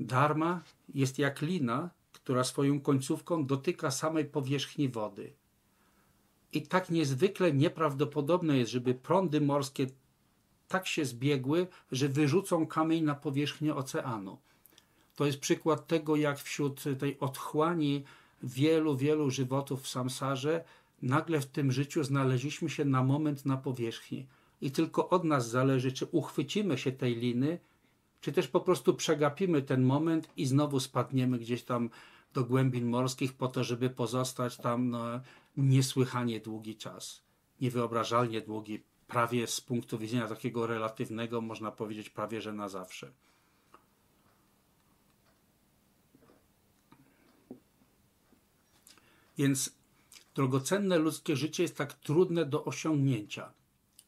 [0.00, 0.62] Dharma
[0.94, 5.32] jest jak lina, która swoją końcówką dotyka samej powierzchni wody.
[6.52, 9.86] I tak niezwykle nieprawdopodobne jest, żeby prądy morskie
[10.68, 14.38] tak się zbiegły, że wyrzucą kamień na powierzchnię oceanu.
[15.14, 18.04] To jest przykład tego, jak wśród tej otchłani
[18.42, 20.64] wielu, wielu żywotów w samsarze
[21.02, 24.26] nagle w tym życiu znaleźliśmy się na moment na powierzchni.
[24.60, 27.58] I tylko od nas zależy, czy uchwycimy się tej liny,
[28.20, 31.90] czy też po prostu przegapimy ten moment i znowu spadniemy gdzieś tam
[32.34, 35.20] do głębin morskich po to, żeby pozostać tam no,
[35.58, 37.22] niesłychanie długi czas.
[37.60, 43.12] Niewyobrażalnie długi, prawie z punktu widzenia takiego relatywnego, można powiedzieć prawie, że na zawsze.
[49.38, 49.72] Więc
[50.34, 53.52] drogocenne ludzkie życie jest tak trudne do osiągnięcia.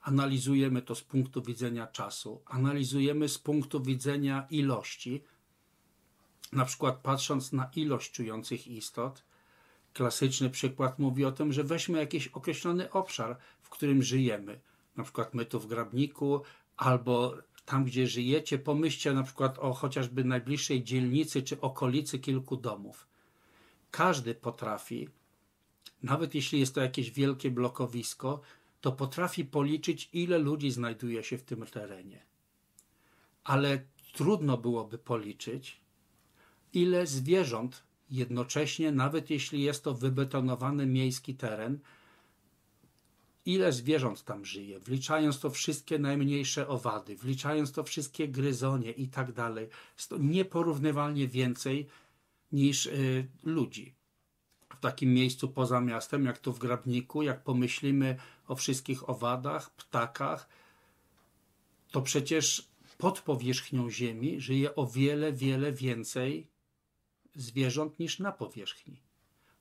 [0.01, 5.25] Analizujemy to z punktu widzenia czasu, analizujemy z punktu widzenia ilości,
[6.53, 9.25] na przykład patrząc na ilość czujących istot.
[9.93, 14.61] Klasyczny przykład mówi o tym, że weźmy jakiś określony obszar, w którym żyjemy.
[14.97, 16.43] Na przykład my tu w Grabniku,
[16.77, 17.35] albo
[17.65, 23.07] tam, gdzie żyjecie, pomyślcie na przykład o chociażby najbliższej dzielnicy czy okolicy kilku domów.
[23.91, 25.09] Każdy potrafi
[26.03, 28.41] nawet jeśli jest to jakieś wielkie blokowisko,
[28.81, 32.23] to potrafi policzyć, ile ludzi znajduje się w tym terenie.
[33.45, 33.83] Ale
[34.13, 35.81] trudno byłoby policzyć,
[36.73, 41.79] ile zwierząt jednocześnie, nawet jeśli jest to wybetonowany miejski teren,
[43.47, 49.33] ile zwierząt tam żyje, wliczając to wszystkie najmniejsze owady, wliczając to wszystkie gryzonie i tak
[49.33, 49.69] dalej.
[49.97, 51.87] Jest to nieporównywalnie więcej
[52.53, 53.95] niż y, ludzi
[54.77, 58.17] w takim miejscu poza miastem, jak tu w Grabniku, jak pomyślimy
[58.49, 60.49] o wszystkich owadach, ptakach,
[61.91, 66.47] to przecież pod powierzchnią Ziemi żyje o wiele, wiele więcej
[67.41, 69.03] zwierząt niż na powierzchni.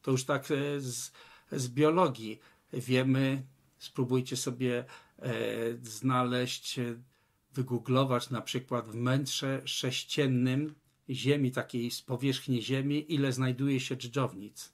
[0.01, 1.11] To już tak e, z,
[1.51, 2.39] z biologii
[2.73, 3.43] wiemy,
[3.77, 4.85] spróbujcie sobie
[5.19, 5.33] e,
[5.81, 6.95] znaleźć, e,
[7.53, 10.75] wygooglować na przykład w mętrze sześciennym
[11.09, 14.73] Ziemi, takiej z powierzchni Ziemi, ile znajduje się dżdżownic.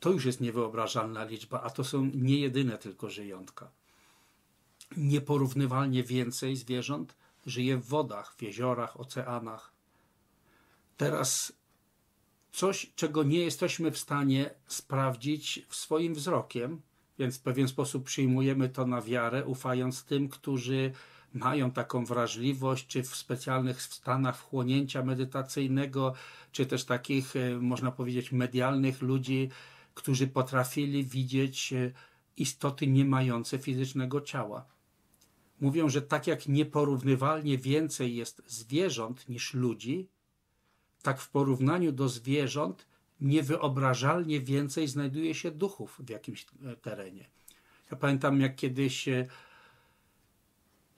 [0.00, 3.70] To już jest niewyobrażalna liczba, a to są nie jedyne tylko żyjątka.
[4.96, 7.14] Nieporównywalnie więcej zwierząt
[7.46, 9.72] żyje w wodach, w jeziorach, oceanach.
[11.00, 11.52] Teraz
[12.52, 16.82] coś, czego nie jesteśmy w stanie sprawdzić swoim wzrokiem,
[17.18, 20.92] więc w pewien sposób przyjmujemy to na wiarę, ufając tym, którzy
[21.32, 26.14] mają taką wrażliwość, czy w specjalnych stanach wchłonięcia medytacyjnego,
[26.52, 29.50] czy też takich, e, można powiedzieć, medialnych ludzi,
[29.94, 31.92] którzy potrafili widzieć e,
[32.36, 34.66] istoty nie mające fizycznego ciała.
[35.60, 40.08] Mówią, że tak jak nieporównywalnie więcej jest zwierząt niż ludzi,
[41.02, 42.86] tak w porównaniu do zwierząt
[43.20, 47.26] niewyobrażalnie więcej znajduje się duchów w jakimś e, terenie.
[47.90, 49.26] Ja pamiętam, jak kiedyś e,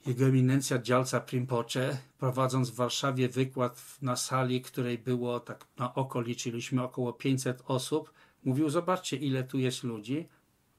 [0.05, 6.21] jego eminencja Dzialca Primpocze, prowadząc w Warszawie wykład na sali, której było tak na oko
[6.21, 10.27] liczyliśmy około 500 osób, Mówił: Zobaczcie, ile tu jest ludzi,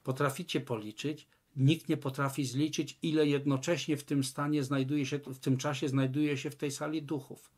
[0.03, 1.27] potraficie policzyć.
[1.55, 6.37] Nikt nie potrafi zliczyć, ile jednocześnie w tym stanie znajduje się, w tym czasie znajduje
[6.37, 7.51] się w tej sali duchów.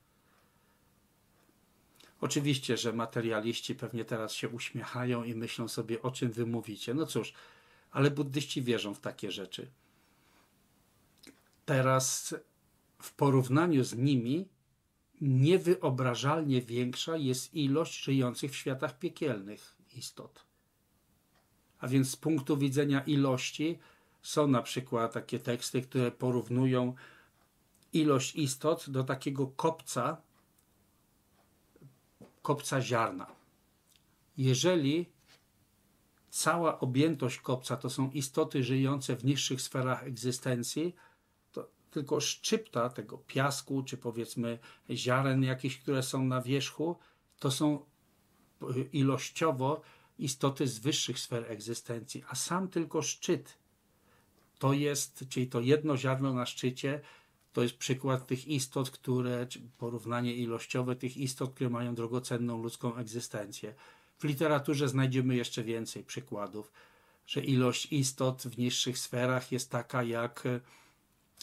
[2.21, 6.93] Oczywiście, że materialiści pewnie teraz się uśmiechają i myślą sobie, o czym wy mówicie.
[6.93, 7.33] No cóż,
[7.91, 9.71] ale buddyści wierzą w takie rzeczy.
[11.65, 12.35] Teraz
[13.01, 14.49] w porównaniu z nimi
[15.21, 20.45] niewyobrażalnie większa jest ilość żyjących w światach piekielnych istot.
[21.79, 23.79] A więc z punktu widzenia ilości
[24.21, 26.95] są na przykład takie teksty, które porównują
[27.93, 30.21] ilość istot do takiego kopca,
[32.47, 33.27] kopca ziarna.
[34.37, 35.05] Jeżeli
[36.29, 40.95] cała objętość kopca to są istoty żyjące w niższych sferach egzystencji,
[41.51, 44.59] to tylko szczypta tego piasku, czy powiedzmy
[44.91, 46.95] ziaren jakichś, które są na wierzchu,
[47.39, 47.85] to są
[48.93, 49.81] ilościowo
[50.19, 53.57] istoty z wyższych sfer egzystencji, a sam tylko szczyt
[54.59, 57.01] to jest, czyli to jedno ziarno na szczycie,
[57.57, 59.47] to jest przykład tych istot, które,
[59.77, 63.73] porównanie ilościowe tych istot, które mają drogocenną ludzką egzystencję.
[64.17, 66.71] W literaturze znajdziemy jeszcze więcej przykładów,
[67.27, 70.43] że ilość istot w niższych sferach jest taka jak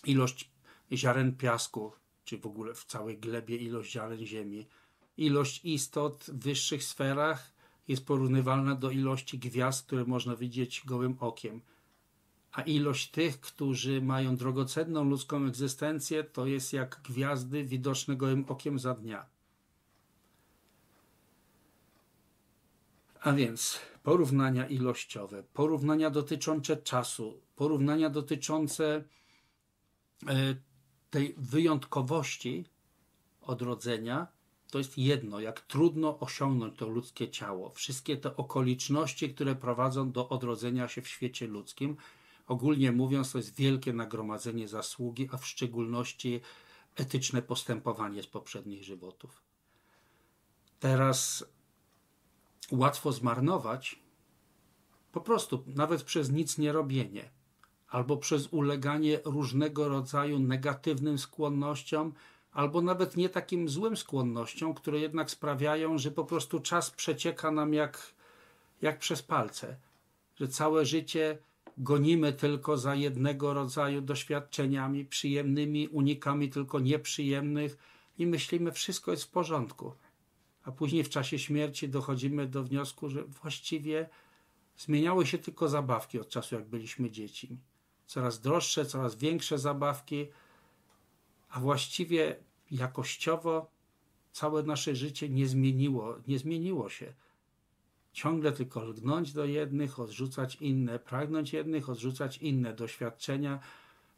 [0.05, 0.51] ilość
[0.93, 1.93] ziaren piasku,
[2.25, 4.67] czy w ogóle w całej glebie ilość ziaren ziemi
[5.17, 7.53] ilość istot w wyższych sferach
[7.89, 11.61] jest porównywalna do ilości gwiazd, które można widzieć gołym okiem.
[12.55, 18.79] A ilość tych, którzy mają drogocenną ludzką egzystencję, to jest jak gwiazdy widoczne gołym okiem
[18.79, 19.27] za dnia.
[23.21, 29.05] A więc porównania ilościowe, porównania dotyczące czasu, porównania dotyczące
[30.27, 30.57] e,
[31.11, 32.65] tej wyjątkowości
[33.41, 34.27] odrodzenia,
[34.71, 37.71] to jest jedno, jak trudno osiągnąć to ludzkie ciało.
[37.71, 41.97] Wszystkie te okoliczności, które prowadzą do odrodzenia się w świecie ludzkim,
[42.47, 46.41] ogólnie mówiąc, to jest wielkie nagromadzenie zasługi, a w szczególności
[46.97, 49.43] etyczne postępowanie z poprzednich żywotów.
[50.81, 51.45] Teraz
[52.73, 54.05] łatwo zmarnować
[55.13, 57.31] po prostu, nawet przez nic nie robienie,
[57.89, 62.13] albo przez uleganie różnego rodzaju negatywnym skłonnościom,
[62.53, 67.75] albo nawet nie takim złym skłonnościom, które jednak sprawiają, że po prostu czas przecieka nam
[67.75, 68.15] jak,
[68.83, 69.77] jak przez palce,
[70.37, 71.39] że całe życie
[71.79, 77.77] gonimy tylko za jednego rodzaju doświadczeniami przyjemnymi, unikamy tylko nieprzyjemnych
[78.19, 79.93] i myślimy, wszystko jest w porządku.
[80.63, 84.09] A później w czasie śmierci dochodzimy do wniosku, że właściwie
[84.77, 87.59] zmieniały się tylko zabawki od czasu, jak byliśmy dziećmi.
[88.07, 90.27] Coraz droższe, coraz większe zabawki,
[91.49, 92.37] a właściwie
[92.71, 93.71] jakościowo
[94.33, 97.15] całe nasze życie nie zmieniło, nie zmieniło się
[98.15, 103.61] ciągle tylko lgnąć do jednych, odrzucać inne, pragnąć jednych, odrzucać inne doświadczenia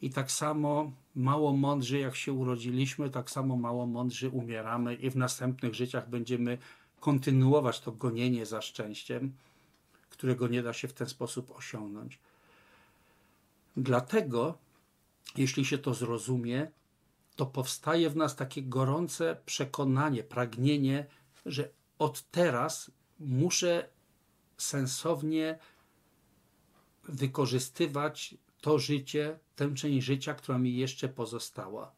[0.02, 5.16] i tak samo mało mądrzy jak się urodziliśmy, tak samo mało mądrzy umieramy i w
[5.16, 6.58] następnych życiach będziemy
[7.00, 9.32] kontynuować to gonienie za szczęściem,
[10.10, 12.18] którego nie da się w ten sposób osiągnąć.
[13.76, 14.58] Dlatego,
[15.36, 16.70] jeśli się to zrozumie,
[17.36, 21.06] to powstaje w nas takie gorące przekonanie, pragnienie,
[21.46, 21.68] że
[21.98, 23.88] od teraz muszę
[24.56, 25.58] sensownie
[27.08, 31.92] wykorzystywać to życie, tę część życia, która mi jeszcze pozostała.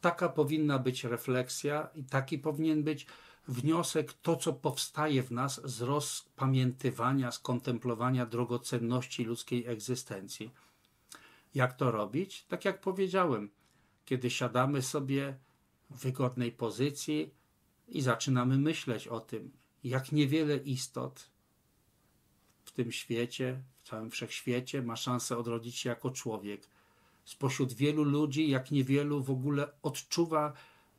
[0.00, 3.06] Taka powinna być refleksja i taki powinien być
[3.48, 10.50] wniosek, to co powstaje w nas z rozpamiętywania, z kontemplowania drogocenności ludzkiej egzystencji.
[11.54, 12.44] Jak to robić?
[12.44, 13.50] Tak jak powiedziałem,
[14.04, 15.38] kiedy siadamy sobie
[15.90, 17.34] w wygodnej pozycji
[17.88, 19.50] i zaczynamy myśleć o tym,
[19.84, 21.30] jak niewiele istot
[22.64, 26.68] w tym świecie, w całym wszechświecie ma szansę odrodzić się jako człowiek.
[27.24, 30.52] Spośród wielu ludzi, jak niewielu w ogóle odczuwa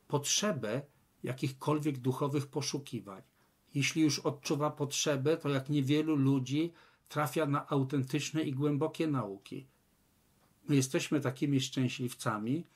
[0.07, 0.81] potrzebę
[1.23, 3.21] jakichkolwiek duchowych poszukiwań.
[3.75, 6.73] Jeśli już odczuwa potrzebę, to jak niewielu ludzi
[7.09, 9.67] trafia na autentyczne i głębokie nauki.
[10.67, 12.67] My jesteśmy takimi szczęśliwcami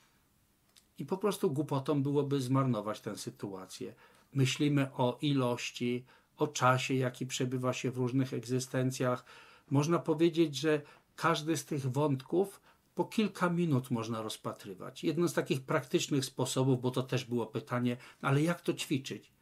[0.98, 3.94] i po prostu głupotą byłoby zmarnować tę sytuację
[4.32, 6.04] myślimy o ilości,
[6.36, 9.24] o czasie, jaki przebywa się w różnych egzystencjach.
[9.70, 10.82] Można powiedzieć, że
[11.16, 12.60] każdy z tych wątków
[12.94, 15.04] po kilka minut można rozpatrywać.
[15.04, 19.32] Jedno z takich praktycznych sposobów, bo to też było pytanie, ale jak to ćwiczyć?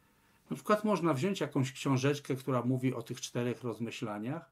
[0.49, 4.51] Na przykład można wziąć jakąś książeczkę, która mówi o tych czterech rozmyślaniach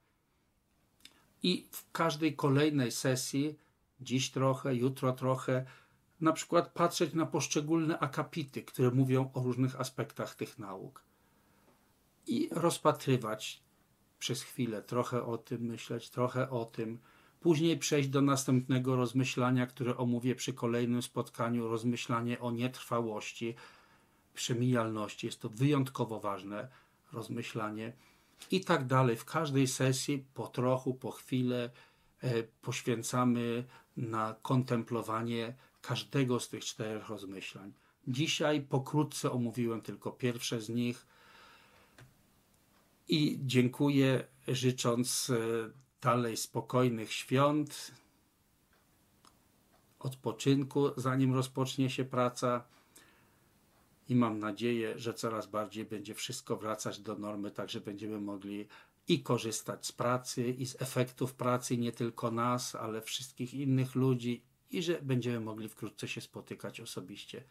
[1.44, 3.56] i w każdej kolejnej sesji,
[4.02, 5.66] dziś trochę, jutro trochę,
[6.22, 11.04] na przykład patrzeć na poszczególne akapity, które mówią o różnych aspektach tych nauk
[12.28, 13.64] i rozpatrywać
[14.20, 17.00] przez chwilę, trochę o tym myśleć, trochę o tym,
[17.40, 23.56] później przejść do następnego rozmyślania, które omówię przy kolejnym spotkaniu, rozmyślanie o nietrwałości,
[24.34, 25.28] przemijalności.
[25.28, 26.68] Jest to wyjątkowo ważne
[27.14, 27.94] rozmyślanie
[28.52, 29.18] i tak dalej.
[29.18, 31.70] W każdej sesji po trochu, po chwilę
[32.22, 33.64] e, poświęcamy
[33.98, 35.56] na kontemplowanie
[35.88, 37.74] każdego z tych czterech rozmyślań.
[38.08, 41.06] Dzisiaj pokrótce omówiłem tylko pierwsze z nich
[43.08, 45.36] i dziękuję, życząc e,
[46.02, 47.92] dalej spokojnych świąt,
[50.00, 52.64] odpoczynku, zanim rozpocznie się praca.
[54.10, 58.68] I mam nadzieję, że coraz bardziej będzie wszystko wracać do normy, tak że będziemy mogli
[59.08, 64.44] i korzystać z pracy, i z efektów pracy nie tylko nas, ale wszystkich innych ludzi
[64.72, 67.44] i że będziemy mogli wkrótce się spotykać osobiście.